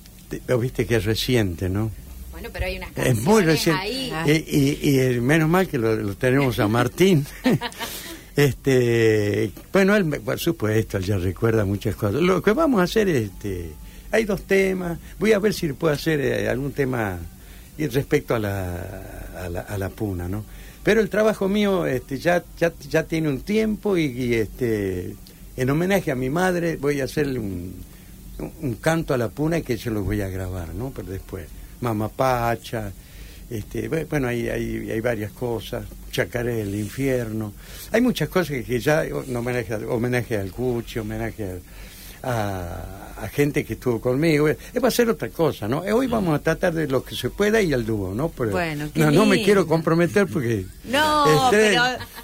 viste 0.60 0.88
que 0.88 0.96
es 0.96 1.06
reciente, 1.06 1.70
¿no? 1.70 1.92
Bueno, 2.32 2.50
pero 2.52 2.66
hay 2.66 2.78
unas 2.78 2.92
canciones 2.92 3.20
es 3.20 3.24
muy 3.24 3.44
reciente. 3.44 3.80
ahí. 3.80 4.12
Y, 4.26 4.90
y, 4.90 5.22
menos 5.22 5.48
mal 5.48 5.68
que 5.68 5.78
lo, 5.78 6.16
tenemos 6.16 6.58
a 6.58 6.68
Martín. 6.68 7.28
este, 8.36 9.52
bueno, 9.72 9.96
él, 9.96 10.06
por 10.22 10.40
supuesto, 10.40 10.98
él 10.98 11.04
ya 11.04 11.18
recuerda 11.18 11.64
muchas 11.64 11.96
cosas. 11.96 12.24
Lo 12.24 12.42
que 12.42 12.54
vamos 12.54 12.82
a 12.82 12.86
hacer 12.86 13.08
es, 13.10 13.26
este, 13.26 13.74
hay 14.12 14.26
dos 14.26 14.42
temas, 14.42 14.98
voy 15.20 15.34
a 15.34 15.38
ver 15.38 15.54
si 15.54 15.72
puedo 15.74 15.94
hacer 15.94 16.22
eh, 16.22 16.50
algún 16.50 16.72
tema 16.72 17.20
y 17.78 17.86
respecto 17.86 18.34
a 18.34 18.40
la, 18.40 19.66
a 19.70 19.78
la, 19.78 19.90
puna, 19.90 20.28
¿no? 20.28 20.44
Pero 20.82 21.02
el 21.02 21.10
trabajo 21.12 21.48
mío 21.48 21.86
este, 21.86 22.18
ya, 22.18 22.44
ya, 22.58 22.74
ya 22.90 23.04
tiene 23.04 23.30
un 23.30 23.42
tiempo 23.42 23.96
y, 23.96 24.34
este, 24.34 25.16
en 25.58 25.70
homenaje 25.70 26.12
a 26.12 26.16
mi 26.16 26.30
madre 26.30 26.78
voy 26.78 27.02
a 27.02 27.06
hacerle 27.06 27.40
un, 27.40 27.74
un, 28.62 28.76
canto 28.76 29.14
a 29.14 29.18
la 29.18 29.30
puna 29.30 29.60
y 29.60 29.62
que 29.64 29.78
yo 29.78 29.92
lo 29.92 30.04
voy 30.04 30.22
a 30.22 30.28
grabar, 30.28 30.74
¿no? 30.74 30.92
Pero 30.96 31.12
después, 31.12 31.48
Mamá 31.82 32.10
Pacha, 32.10 32.92
este, 33.50 33.88
bueno, 33.88 34.28
hay, 34.28 34.48
hay, 34.48 34.90
hay 34.90 35.02
varias 35.02 35.32
cosas, 35.32 35.86
Chacaré 36.12 36.56
del 36.56 36.76
infierno, 36.76 37.54
hay 37.92 38.02
muchas 38.02 38.30
cosas 38.30 38.64
que, 38.66 38.80
ya, 38.80 39.06
homenaje, 39.34 39.76
homenaje 39.76 40.38
al 40.38 40.52
Cuchi, 40.52 41.00
homenaje 41.00 41.60
a 42.24 43.02
a 43.22 43.28
gente 43.28 43.64
que 43.64 43.74
estuvo 43.74 44.02
conmigo. 44.02 44.48
Es 44.48 44.58
va 44.84 44.88
a 44.88 44.92
ser 44.92 45.10
otra 45.10 45.30
cosa, 45.30 45.68
¿no? 45.68 45.80
Hoy 45.80 46.08
vamos 46.08 46.36
a 46.36 46.40
tratar 46.40 46.74
de 46.74 46.88
lo 46.88 47.04
que 47.04 47.16
se 47.16 47.30
pueda 47.30 47.62
y 47.62 47.72
al 47.72 47.86
dúo, 47.86 48.14
¿no? 48.14 48.30
bueno, 48.30 48.90
no, 48.96 49.26
me 49.26 49.44
quiero 49.44 49.68
comprometer 49.68 50.28
porque... 50.28 50.66
No, 50.86 51.46
este, 51.46 51.58
pero 51.58 51.84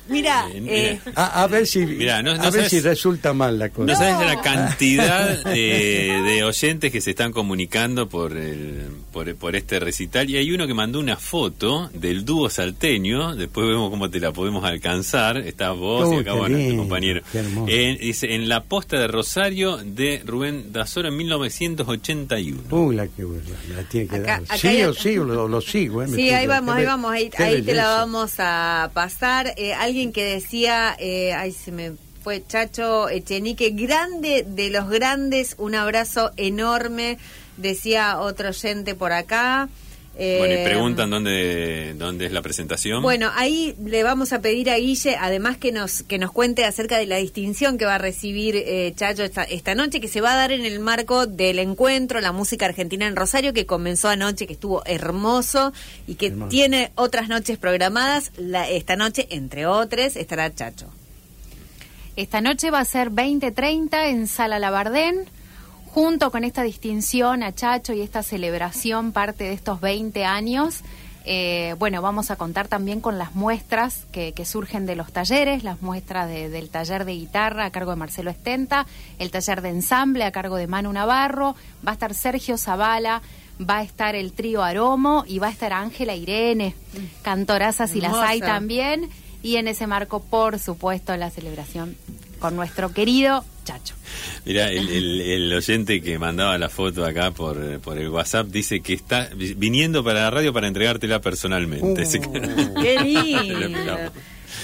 mira... 0.09 0.47
Eh, 0.53 0.99
a, 1.15 1.45
ver 1.47 1.67
si, 1.67 2.07
a 2.07 2.49
ver 2.49 2.69
si 2.69 2.79
resulta 2.79 3.33
mal 3.33 3.59
la 3.59 3.69
cosa. 3.69 3.93
No 3.93 3.97
sabes 3.97 4.27
la 4.27 4.41
cantidad 4.41 5.43
de 5.43 6.43
oyentes 6.43 6.91
que 6.91 7.01
se 7.01 7.11
están 7.11 7.31
comunicando 7.31 8.09
por, 8.09 8.35
el, 8.35 8.87
por, 9.11 9.33
por 9.35 9.55
este 9.55 9.79
recital 9.79 10.29
y 10.29 10.37
hay 10.37 10.51
uno 10.51 10.65
que 10.65 10.73
mandó 10.73 10.99
una 10.99 11.17
foto 11.17 11.89
del 11.93 12.25
dúo 12.25 12.49
salteño, 12.49 13.35
después 13.35 13.67
vemos 13.67 13.89
cómo 13.91 14.09
te 14.09 14.19
la 14.19 14.31
podemos 14.31 14.63
alcanzar, 14.63 15.37
está 15.37 15.71
vos 15.71 16.11
y 16.13 16.17
acá, 16.17 16.33
bueno, 16.33 16.57
tu 16.57 16.77
compañero. 16.77 17.21
En, 17.67 17.97
dice, 17.97 18.33
en 18.33 18.49
la 18.49 18.63
posta 18.63 18.99
de 18.99 19.07
Rosario 19.07 19.79
de 19.95 20.21
Rubén 20.25 20.71
da 20.71 20.85
en 20.95 21.17
1981. 21.17 22.61
Uy, 22.69 22.95
la 22.95 23.07
que 23.07 23.23
la, 23.23 23.83
tiene 23.89 24.07
que 24.07 24.19
dar. 24.19 24.43
sí 24.57 24.83
o 24.83 24.93
sí, 24.93 25.15
lo, 25.15 25.61
sigo. 25.61 26.03
Eh, 26.03 26.07
sí, 26.07 26.29
ahí 26.29 26.47
vamos, 26.47 26.75
ahí 26.75 26.85
vamos, 26.85 27.11
ahí, 27.11 27.29
te 27.29 27.73
la 27.73 27.87
vamos 27.87 28.35
a 28.39 28.91
pasar. 28.93 29.53
Eh, 29.57 29.73
alguien 29.73 30.11
que 30.11 30.23
decía, 30.23 30.95
eh, 30.99 31.33
ay, 31.33 31.51
se 31.51 31.71
me 31.71 31.93
fue 32.23 32.43
Chacho 32.45 33.09
Echenique, 33.09 33.69
grande 33.69 34.45
de 34.47 34.69
los 34.69 34.89
grandes, 34.89 35.55
un 35.57 35.75
abrazo 35.75 36.31
enorme, 36.35 37.17
decía 37.55 38.19
otro 38.19 38.49
oyente 38.49 38.95
por 38.95 39.13
acá 39.13 39.69
bueno, 40.17 40.53
y 40.53 40.57
eh, 40.57 40.63
preguntan 40.63 41.09
dónde, 41.09 41.93
dónde 41.95 42.25
es 42.25 42.31
la 42.31 42.41
presentación. 42.41 43.03
Bueno, 43.03 43.29
ahí 43.35 43.75
le 43.83 44.01
vamos 44.03 44.33
a 44.33 44.41
pedir 44.41 44.69
a 44.69 44.77
Guille, 44.77 45.15
además 45.19 45.57
que 45.57 45.71
nos, 45.71 46.01
que 46.03 46.17
nos 46.17 46.31
cuente 46.31 46.65
acerca 46.65 46.97
de 46.97 47.05
la 47.05 47.17
distinción 47.17 47.77
que 47.77 47.85
va 47.85 47.95
a 47.95 47.99
recibir 47.99 48.55
eh, 48.55 48.93
Chacho 48.95 49.23
esta, 49.23 49.43
esta 49.43 49.75
noche, 49.75 50.01
que 50.01 50.07
se 50.07 50.21
va 50.21 50.33
a 50.33 50.35
dar 50.35 50.51
en 50.51 50.65
el 50.65 50.79
marco 50.79 51.27
del 51.27 51.59
encuentro 51.59 52.19
La 52.19 52.31
Música 52.31 52.65
Argentina 52.65 53.05
en 53.05 53.15
Rosario, 53.15 53.53
que 53.53 53.65
comenzó 53.65 54.09
anoche, 54.09 54.47
que 54.47 54.53
estuvo 54.53 54.83
hermoso 54.85 55.71
y 56.07 56.15
que 56.15 56.31
tiene 56.49 56.91
otras 56.95 57.29
noches 57.29 57.57
programadas. 57.57 58.31
La, 58.37 58.67
esta 58.67 58.95
noche, 58.95 59.27
entre 59.29 59.67
otras, 59.67 60.15
estará 60.15 60.53
Chacho. 60.53 60.87
Esta 62.15 62.41
noche 62.41 62.71
va 62.71 62.79
a 62.79 62.85
ser 62.85 63.11
20.30 63.11 64.09
en 64.09 64.27
Sala 64.27 64.57
Labardén 64.57 65.29
junto 65.97 66.29
con 66.29 66.43
esta 66.43 66.61
distinción 66.61 67.41
a 67.41 67.55
Chacho 67.55 67.91
y 67.91 68.01
esta 68.01 68.21
celebración, 68.21 69.13
parte 69.13 69.45
de 69.45 69.53
estos 69.53 69.81
20 69.81 70.25
años, 70.25 70.81
eh, 71.25 71.73
bueno, 71.79 72.03
vamos 72.03 72.29
a 72.29 72.35
contar 72.35 72.67
también 72.67 73.01
con 73.01 73.17
las 73.17 73.33
muestras 73.33 74.05
que, 74.11 74.31
surgen 74.45 74.85
de 74.85 74.95
los 74.95 75.11
talleres, 75.11 75.63
las 75.63 75.81
muestras 75.81 76.29
del 76.29 76.69
taller 76.69 77.03
de 77.03 77.13
guitarra 77.13 77.65
a 77.65 77.71
cargo 77.71 77.89
de 77.89 77.97
Marcelo 77.97 78.29
Estenta, 78.29 78.85
el 79.17 79.31
taller 79.31 79.63
de 79.63 79.69
ensamble 79.69 80.23
a 80.23 80.31
cargo 80.31 80.57
de 80.57 80.67
Manu 80.67 80.93
Navarro, 80.93 81.55
va 81.83 81.93
a 81.93 81.93
estar 81.93 82.13
Sergio 82.13 82.59
Zavala, 82.59 83.23
va 83.59 83.77
a 83.77 83.81
estar 83.81 84.13
el 84.13 84.33
trío 84.33 84.61
Aromo 84.61 85.23
y 85.25 85.39
va 85.39 85.47
a 85.47 85.51
estar 85.51 85.73
Ángela 85.73 86.13
Irene, 86.13 86.75
cantorazas 87.23 87.95
y 87.95 88.01
las 88.01 88.13
hay 88.13 88.39
también. 88.39 89.09
Y 89.41 89.55
en 89.55 89.67
ese 89.67 89.87
marco, 89.87 90.19
por 90.19 90.59
supuesto, 90.59 91.17
la 91.17 91.31
celebración 91.31 91.97
con 92.37 92.55
nuestro 92.55 92.93
querido 92.93 93.43
Chacho. 93.63 93.96
Mira, 94.45 94.71
el, 94.71 95.53
oyente 95.53 96.01
que 96.01 96.17
mandaba 96.19 96.57
la 96.57 96.69
foto 96.69 97.05
acá 97.05 97.31
por, 97.31 97.79
por 97.79 97.97
el 97.97 98.09
WhatsApp 98.09 98.47
dice 98.47 98.81
que 98.81 98.93
está 98.93 99.29
viniendo 99.35 100.03
para 100.03 100.21
la 100.21 100.29
radio 100.29 100.53
para 100.53 100.67
entregártela 100.67 101.19
personalmente. 101.21 102.03
Uh, 102.03 102.81
¡Qué 102.81 102.99
lindo! 103.03 103.97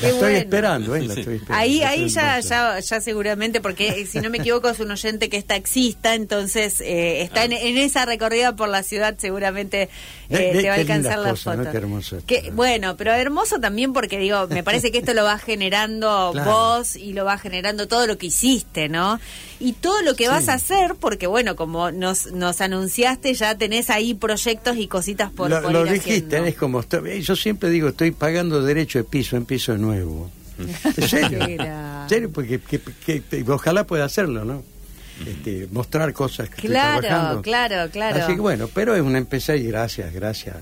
La 0.01 0.09
estoy, 0.09 0.33
esperando, 0.35 0.95
¿eh? 0.95 0.99
estoy 0.99 1.19
esperando, 1.35 1.53
Ahí, 1.53 1.81
ahí 1.83 2.09
ya, 2.09 2.39
ya, 2.39 2.79
ya 2.79 3.01
seguramente, 3.01 3.61
porque 3.61 3.89
eh, 3.89 4.05
si 4.05 4.19
no 4.19 4.29
me 4.29 4.39
equivoco 4.39 4.69
es 4.69 4.79
un 4.79 4.91
oyente 4.91 5.29
que 5.29 5.37
es 5.37 5.45
taxista, 5.45 6.15
entonces 6.15 6.81
eh, 6.81 7.21
está 7.21 7.41
ah. 7.41 7.45
en, 7.45 7.77
esa 7.77 8.05
recorrida 8.05 8.55
por 8.55 8.69
la 8.69 8.83
ciudad, 8.83 9.15
seguramente 9.17 9.89
eh, 10.29 10.51
te 10.53 10.67
va 10.67 10.75
a 10.75 10.77
alcanzar 10.77 11.19
la 11.19 11.35
foto. 11.35 11.63
que, 12.25 12.51
bueno, 12.53 12.97
pero 12.97 13.11
hermoso 13.13 13.59
también 13.59 13.93
porque 13.93 14.17
digo, 14.17 14.47
me 14.47 14.63
parece 14.63 14.91
que 14.91 14.99
esto 14.99 15.13
lo 15.13 15.23
va 15.23 15.37
generando 15.37 16.33
vos 16.33 16.95
y 16.95 17.13
lo 17.13 17.25
va 17.25 17.37
generando 17.37 17.87
todo 17.87 18.07
lo 18.07 18.17
que 18.17 18.27
hiciste, 18.27 18.89
¿no? 18.89 19.19
Y 19.59 19.73
todo 19.73 20.01
lo 20.01 20.15
que 20.15 20.27
vas 20.27 20.49
a 20.49 20.55
hacer, 20.55 20.95
porque 20.99 21.27
bueno, 21.27 21.55
como 21.55 21.91
nos, 21.91 22.31
nos 22.33 22.59
anunciaste, 22.59 23.33
ya 23.33 23.57
tenés 23.57 23.89
ahí 23.89 24.13
proyectos 24.13 24.77
y 24.77 24.87
cositas 24.87 25.31
por, 25.31 25.49
lo, 25.49 25.61
lo 25.69 25.85
dijiste, 25.85 26.45
es 26.47 26.55
como, 26.55 26.83
yo 27.21 27.35
siempre 27.35 27.69
digo, 27.69 27.89
estoy 27.89 28.11
pagando 28.11 28.61
derecho 28.61 28.99
de 28.99 29.03
piso 29.05 29.37
en 29.37 29.45
piso 29.45 29.77
nuevo. 29.83 30.31
En 30.97 31.07
serio. 31.07 31.41
en 31.41 32.09
serio, 32.09 32.31
porque 32.31 32.61
ojalá 33.47 33.85
pueda 33.85 34.05
hacerlo, 34.05 34.45
¿no? 34.45 34.63
Este, 35.27 35.67
mostrar 35.71 36.11
cosas 36.11 36.49
que 36.49 36.67
claro, 36.67 36.95
estoy 36.95 37.09
trabajando. 37.09 37.41
Claro, 37.43 37.91
claro, 37.91 38.23
Así 38.23 38.33
que 38.33 38.41
bueno, 38.41 38.67
pero 38.73 38.95
es 38.95 39.01
una 39.01 39.19
empezar 39.19 39.57
y 39.57 39.67
gracias, 39.67 40.11
gracias. 40.11 40.55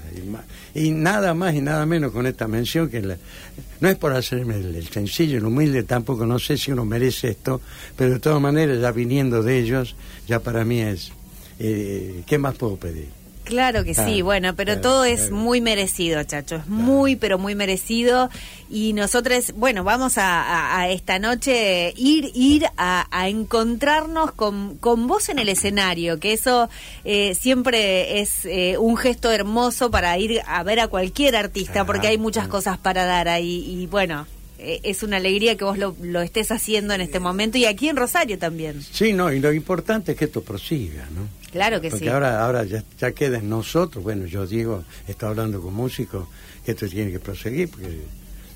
Y, 0.75 0.91
nada 0.91 1.33
más 1.33 1.55
y 1.55 1.61
nada 1.61 1.85
menos 1.85 2.11
con 2.11 2.27
esta 2.27 2.47
mención 2.47 2.89
que 2.89 3.01
no 3.01 3.89
es 3.89 3.95
por 3.97 4.13
hacerme 4.13 4.55
el, 4.55 4.87
sencillo, 4.89 5.37
el 5.37 5.45
humilde, 5.45 5.83
tampoco 5.83 6.25
no 6.25 6.37
sé 6.37 6.57
si 6.57 6.71
uno 6.71 6.83
merece 6.83 7.29
esto, 7.29 7.61
pero 7.95 8.11
de 8.11 8.19
todas 8.19 8.41
maneras 8.41 8.79
ya 8.81 8.91
viniendo 8.91 9.41
de 9.41 9.57
ellos, 9.57 9.95
ya 10.27 10.39
para 10.39 10.65
mí 10.65 10.81
es, 10.81 11.11
eh, 11.59 12.23
¿qué 12.25 12.37
más 12.37 12.55
puedo 12.55 12.75
pedir? 12.75 13.20
Claro 13.43 13.83
que 13.83 13.93
sí, 13.93 14.21
bueno, 14.21 14.55
pero 14.55 14.79
todo 14.79 15.03
es 15.03 15.31
muy 15.31 15.61
merecido, 15.61 16.23
Chacho, 16.23 16.57
es 16.57 16.67
muy, 16.67 17.15
pero 17.15 17.37
muy 17.37 17.55
merecido. 17.55 18.29
Y 18.69 18.93
nosotros, 18.93 19.53
bueno, 19.55 19.83
vamos 19.83 20.13
a, 20.17 20.87
esta 20.89 21.19
noche 21.19 21.93
ir, 21.97 22.31
ir 22.33 22.65
a, 22.77 23.07
encontrarnos 23.27 24.31
con, 24.31 24.77
con, 24.77 25.07
vos 25.07 25.29
en 25.29 25.39
el 25.39 25.49
escenario, 25.49 26.19
que 26.19 26.33
eso 26.33 26.69
eh, 27.03 27.35
siempre 27.35 28.21
es 28.21 28.45
eh, 28.45 28.77
un 28.77 28.95
gesto 28.95 29.31
hermoso 29.31 29.91
para 29.91 30.17
ir 30.17 30.41
a 30.45 30.63
ver 30.63 30.79
a 30.79 30.87
cualquier 30.87 31.35
artista, 31.35 31.85
porque 31.85 32.07
hay 32.07 32.17
muchas 32.17 32.47
cosas 32.47 32.77
para 32.77 33.05
dar 33.05 33.27
ahí. 33.27 33.65
Y 33.67 33.87
bueno, 33.87 34.27
eh, 34.59 34.79
es 34.83 35.01
una 35.03 35.17
alegría 35.17 35.57
que 35.57 35.65
vos 35.65 35.77
lo, 35.77 35.95
lo, 36.01 36.21
estés 36.21 36.51
haciendo 36.51 36.93
en 36.93 37.01
este 37.01 37.19
momento 37.19 37.57
y 37.57 37.65
aquí 37.65 37.89
en 37.89 37.97
Rosario 37.97 38.37
también. 38.37 38.81
Sí, 38.81 39.11
no, 39.11 39.31
y 39.31 39.39
lo 39.39 39.51
importante 39.51 40.11
es 40.11 40.17
que 40.17 40.25
esto 40.25 40.43
prosiga, 40.43 41.07
¿no? 41.15 41.40
Claro 41.51 41.81
que 41.81 41.89
Porque 41.89 42.05
sí. 42.05 42.09
ahora, 42.09 42.43
ahora 42.43 42.63
ya, 42.63 42.83
ya 42.99 43.11
queda 43.11 43.39
en 43.39 43.49
nosotros, 43.49 44.03
bueno, 44.03 44.25
yo 44.25 44.47
digo, 44.47 44.83
estoy 45.07 45.29
hablando 45.29 45.61
con 45.61 45.73
músicos, 45.73 46.27
que 46.63 46.71
esto 46.71 46.87
tiene 46.87 47.11
que 47.11 47.19
proseguir, 47.19 47.69
porque 47.69 48.01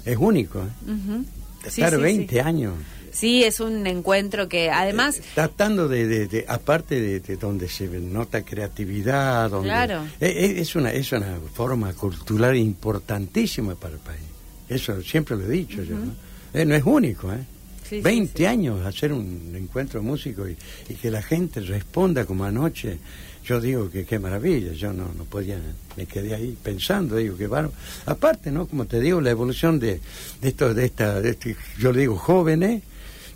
es 0.05 0.17
único. 0.17 0.61
¿eh? 0.61 1.23
Estar 1.67 1.97
20 1.99 2.41
años. 2.41 2.73
Sí, 3.11 3.43
es 3.43 3.59
un 3.61 3.87
encuentro 3.87 4.49
que 4.49 4.69
además... 4.69 5.19
Eh, 5.19 5.23
tratando 5.33 5.87
de, 5.87 6.27
de, 6.27 6.45
aparte 6.47 6.99
de, 6.99 7.37
donde 7.37 7.69
se 7.69 7.87
nota 7.87 8.43
creatividad, 8.43 9.49
donde... 9.49 9.69
Claro. 9.69 10.03
Es, 10.19 10.59
es, 10.59 10.75
una, 10.75 10.91
es 10.91 11.11
una 11.13 11.39
forma 11.53 11.93
cultural 11.93 12.57
importantísima 12.57 13.75
para 13.75 13.93
el 13.93 14.01
país. 14.01 14.21
Eso 14.67 15.01
siempre 15.01 15.37
lo 15.37 15.45
he 15.45 15.49
dicho 15.49 15.81
yo, 15.83 15.95
¿no? 15.97 16.13
Eh, 16.53 16.65
no 16.65 16.75
es 16.75 16.83
único, 16.83 17.31
¿eh? 17.31 17.45
20 17.91 18.47
años 18.47 18.85
hacer 18.85 19.13
un 19.13 19.53
encuentro 19.55 20.01
músico 20.01 20.47
y, 20.47 20.57
y, 20.89 20.95
que 20.95 21.11
la 21.11 21.21
gente 21.21 21.59
responda 21.61 22.25
como 22.25 22.45
anoche. 22.45 22.97
Yo 23.45 23.61
digo 23.61 23.91
que 23.91 24.05
qué 24.05 24.17
maravilla, 24.17 24.73
yo 24.73 24.91
no, 24.91 25.11
no 25.15 25.23
podía, 25.25 25.59
me 25.95 26.07
quedé 26.07 26.33
ahí 26.33 26.57
pensando, 26.61 27.15
digo 27.15 27.37
que 27.37 27.45
bueno. 27.47 27.71
Aparte, 28.07 28.51
¿no? 28.51 28.65
Como 28.65 28.85
te 28.85 28.99
digo, 28.99 29.21
la 29.21 29.29
evolución 29.29 29.79
de, 29.79 29.99
de 30.41 30.47
esto, 30.47 30.73
de 30.73 30.85
esta, 30.85 31.21
de 31.21 31.29
este, 31.29 31.55
yo 31.77 31.91
le 31.91 32.01
digo 32.01 32.17
jóvenes, 32.17 32.81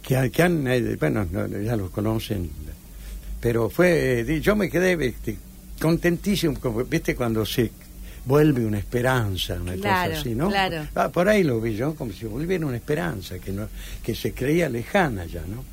que, 0.01 0.31
que 0.31 0.43
han, 0.43 0.67
eh, 0.67 0.95
bueno, 0.99 1.27
ya 1.63 1.75
lo 1.75 1.91
conocen, 1.91 2.49
pero 3.39 3.69
fue, 3.69 4.21
eh, 4.21 4.41
yo 4.41 4.55
me 4.55 4.69
quedé 4.69 4.93
este, 5.05 5.37
contentísimo, 5.79 6.59
como, 6.59 6.83
viste, 6.83 7.15
cuando 7.15 7.45
se 7.45 7.71
vuelve 8.29 8.63
una 8.63 8.77
esperanza, 8.77 9.55
una 9.55 9.75
cosa 9.75 10.03
así, 10.03 10.35
¿no? 10.35 10.49
Claro. 10.49 10.87
Ah, 10.93 11.09
por 11.09 11.27
ahí 11.27 11.43
lo 11.43 11.59
vi 11.59 11.75
yo, 11.75 11.95
como 11.95 12.13
si 12.13 12.27
volviera 12.27 12.63
una 12.63 12.77
esperanza, 12.77 13.39
que 13.39 13.51
no, 13.51 13.67
que 14.03 14.13
se 14.13 14.33
creía 14.33 14.69
lejana 14.69 15.25
ya, 15.25 15.41
¿no? 15.41 15.65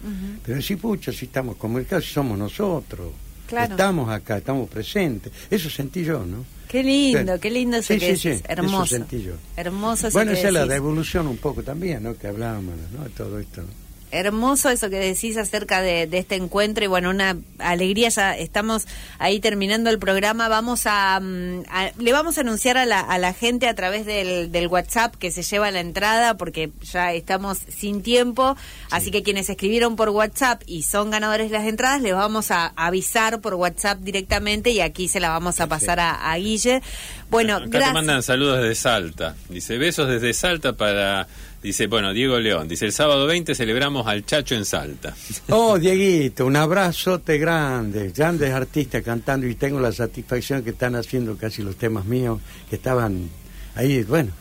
Pero 0.43 0.63
sí, 0.63 0.77
pucha, 0.77 1.13
si 1.13 1.27
estamos 1.27 1.57
comunicados, 1.57 2.07
si 2.07 2.15
somos 2.15 2.39
nosotros, 2.39 3.13
estamos 3.47 4.09
acá, 4.09 4.39
estamos 4.39 4.71
presentes, 4.71 5.31
eso 5.51 5.69
sentí 5.69 6.03
yo, 6.03 6.25
¿no? 6.25 6.47
Qué 6.67 6.83
lindo, 6.83 7.39
qué 7.39 7.51
lindo 7.51 7.77
eso 7.77 7.95
que 7.99 8.11
es, 8.11 8.25
hermoso. 8.49 8.85
Eso 8.85 8.97
sentí 8.97 9.23
yo. 9.23 9.35
Hermoso 9.55 10.11
Bueno, 10.11 10.33
esa 10.33 10.49
es 10.49 10.55
la 10.55 10.67
devolución 10.67 11.27
un 11.27 11.37
poco 11.37 11.63
también, 11.63 12.03
¿no? 12.03 12.17
Que 12.17 12.27
hablábamos, 12.27 12.75
¿no? 12.91 13.05
Todo 13.11 13.39
esto, 13.39 13.61
¿no? 13.61 13.86
Hermoso 14.17 14.71
eso 14.71 14.91
que 14.91 14.97
decís 14.97 15.37
acerca 15.37 15.83
de, 15.83 16.09
este 16.13 16.35
encuentro 16.35 16.85
y 16.85 16.87
bueno, 16.87 17.11
una 17.11 17.37
alegría, 17.59 18.09
ya 18.09 18.37
estamos 18.37 18.87
ahí 19.19 19.41
terminando 19.41 19.91
el 19.91 19.99
programa, 19.99 20.49
vamos 20.49 20.83
a, 20.87 21.21
mm, 21.21 21.63
le 21.99 22.13
vamos 22.13 22.39
a 22.39 22.41
anunciar 22.41 22.79
a 22.79 22.87
la, 22.87 23.01
a 23.01 23.19
la 23.19 23.33
gente 23.33 23.69
a 23.69 23.75
través 23.75 24.07
del, 24.07 24.51
del, 24.51 24.67
WhatsApp 24.69 25.15
que 25.17 25.31
se 25.31 25.43
lleva 25.43 25.71
la 25.71 25.81
entrada 25.81 26.37
porque 26.37 26.71
ya 26.83 27.13
estamos 27.13 27.59
sin 27.69 28.03
tiempo, 28.03 28.57
así 28.91 29.11
que 29.11 29.23
quienes 29.23 29.49
escribieron 29.49 29.97
por 29.97 30.09
WhatsApp 30.09 30.63
y 30.67 30.83
son 30.83 31.11
ganadores 31.11 31.51
de 31.51 31.59
las 31.59 31.67
entradas, 31.67 32.01
les 32.01 32.15
vamos 32.15 32.51
a 32.51 32.73
avisar 32.77 33.41
por 33.41 33.55
WhatsApp 33.55 33.99
directamente 34.01 34.71
y 34.71 34.81
aquí 34.81 35.09
se 35.09 35.21
la 35.21 35.29
vamos 35.29 35.61
a 35.61 35.67
pasar 35.67 36.01
a, 36.01 36.33
a 36.33 36.37
Guille. 36.37 36.83
Bueno, 37.31 37.57
Acá 37.57 37.87
te 37.87 37.93
mandan 37.93 38.23
saludos 38.23 38.61
desde 38.61 38.75
Salta, 38.75 39.37
dice 39.49 39.79
besos 39.79 40.09
desde 40.09 40.33
Salta 40.33 40.73
para 40.73 41.27
Dice, 41.63 41.87
bueno, 41.87 42.13
Diego 42.13 42.39
León, 42.39 42.69
dice, 42.69 42.87
el 42.87 42.93
sábado 42.93 43.27
20 43.27 43.55
celebramos 43.55 44.07
al 44.07 44.25
Chacho 44.25 44.55
en 44.55 44.65
Salta. 44.65 45.15
Oh, 45.49 45.79
Dieguito, 45.79 46.47
un 46.47 46.57
abrazote 46.57 47.39
grande, 47.39 48.13
grandes 48.15 48.53
artistas 48.53 49.03
cantando 49.03 49.47
y 49.47 49.55
tengo 49.55 49.81
la 49.81 49.93
satisfacción 49.93 50.63
que 50.63 50.71
están 50.71 50.95
haciendo 50.97 51.37
casi 51.37 51.63
los 51.63 51.77
temas 51.77 52.05
míos 52.05 52.41
que 52.69 52.77
estaban 52.77 53.29
ahí, 53.75 54.03
bueno, 54.05 54.33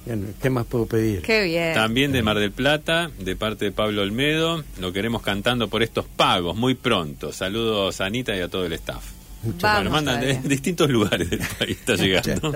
¿qué 0.42 0.50
más 0.50 0.66
puedo 0.66 0.86
pedir? 0.86 1.22
Qué 1.22 1.44
bien. 1.44 1.74
También 1.74 2.12
de 2.12 2.24
Mar 2.24 2.40
del 2.40 2.52
Plata, 2.52 3.12
de 3.20 3.36
parte 3.36 3.66
de 3.66 3.72
Pablo 3.72 4.02
Olmedo, 4.02 4.64
lo 4.80 4.94
queremos 4.94 5.22
cantando 5.22 5.68
por 5.68 5.84
estos 5.84 6.06
pagos 6.06 6.56
muy 6.56 6.76
pronto. 6.76 7.32
Saludos 7.32 8.02
a 8.02 8.06
Anita 8.06 8.36
y 8.36 8.40
a 8.40 8.48
todo 8.48 8.66
el 8.66 8.74
staff 8.74 9.25
bueno, 9.44 9.90
mandan 9.90 10.22
de, 10.22 10.40
distintos 10.44 10.90
lugares 10.90 11.30
del 11.30 11.40
país, 11.40 11.78
está 11.78 11.96
llegando. 11.96 12.54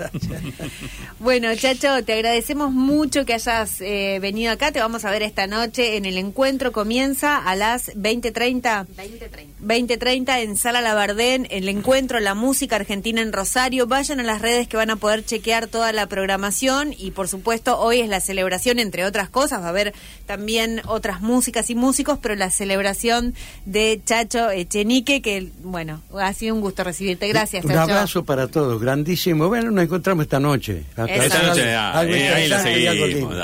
bueno, 1.18 1.54
Chacho, 1.54 2.02
te 2.04 2.14
agradecemos 2.14 2.72
mucho 2.72 3.24
que 3.24 3.34
hayas 3.34 3.80
eh, 3.80 4.18
venido 4.20 4.52
acá. 4.52 4.72
Te 4.72 4.80
vamos 4.80 5.04
a 5.04 5.10
ver 5.10 5.22
esta 5.22 5.46
noche 5.46 5.96
en 5.96 6.04
el 6.04 6.18
encuentro. 6.18 6.72
Comienza 6.72 7.38
a 7.38 7.54
las 7.56 7.94
20.30. 7.94 8.86
20.30. 8.86 9.50
20.30 9.62 10.42
en 10.42 10.56
Sala 10.56 10.80
Labardén, 10.80 11.46
el 11.50 11.68
encuentro 11.68 12.18
La 12.18 12.34
Música 12.34 12.76
Argentina 12.76 13.20
en 13.20 13.32
Rosario. 13.32 13.86
Vayan 13.86 14.20
a 14.20 14.22
las 14.22 14.40
redes 14.40 14.68
que 14.68 14.76
van 14.76 14.90
a 14.90 14.96
poder 14.96 15.24
chequear 15.24 15.66
toda 15.66 15.92
la 15.92 16.06
programación 16.06 16.94
y 16.96 17.10
por 17.10 17.28
supuesto 17.28 17.78
hoy 17.78 18.00
es 18.00 18.08
la 18.08 18.20
celebración, 18.20 18.78
entre 18.78 19.04
otras 19.04 19.28
cosas. 19.28 19.60
Va 19.60 19.66
a 19.66 19.68
haber 19.70 19.94
también 20.26 20.82
otras 20.86 21.20
músicas 21.20 21.70
y 21.70 21.74
músicos, 21.74 22.18
pero 22.20 22.34
la 22.34 22.50
celebración 22.50 23.34
de 23.64 24.00
Chacho 24.04 24.50
Echenique, 24.50 25.22
que 25.22 25.50
bueno, 25.62 26.02
ha 26.18 26.32
sido 26.32 26.54
un 26.54 26.60
gusto 26.60 26.79
recibirte. 26.84 27.28
Gracias, 27.28 27.64
Un 27.64 27.72
abrazo 27.72 28.24
para 28.24 28.48
todos, 28.48 28.80
grandísimo. 28.80 29.48
Bueno, 29.48 29.70
nos 29.70 29.84
encontramos 29.84 30.24
esta 30.24 30.40
noche. 30.40 30.84
esta 31.08 31.42
noche, 31.42 31.74
ahí, 31.74 32.48
la 32.48 32.62
seguimos. 32.62 33.34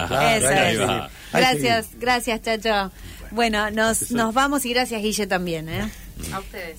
Gracias, 1.33 1.89
gracias, 1.99 2.43
Chacho. 2.43 2.91
Bueno, 3.31 3.71
nos, 3.71 4.11
nos 4.13 4.33
vamos 4.33 4.65
y 4.65 4.71
gracias, 4.73 5.03
Guille, 5.03 5.27
también. 5.27 5.69
¿eh? 5.69 5.91
A 6.33 6.39
ustedes. 6.39 6.79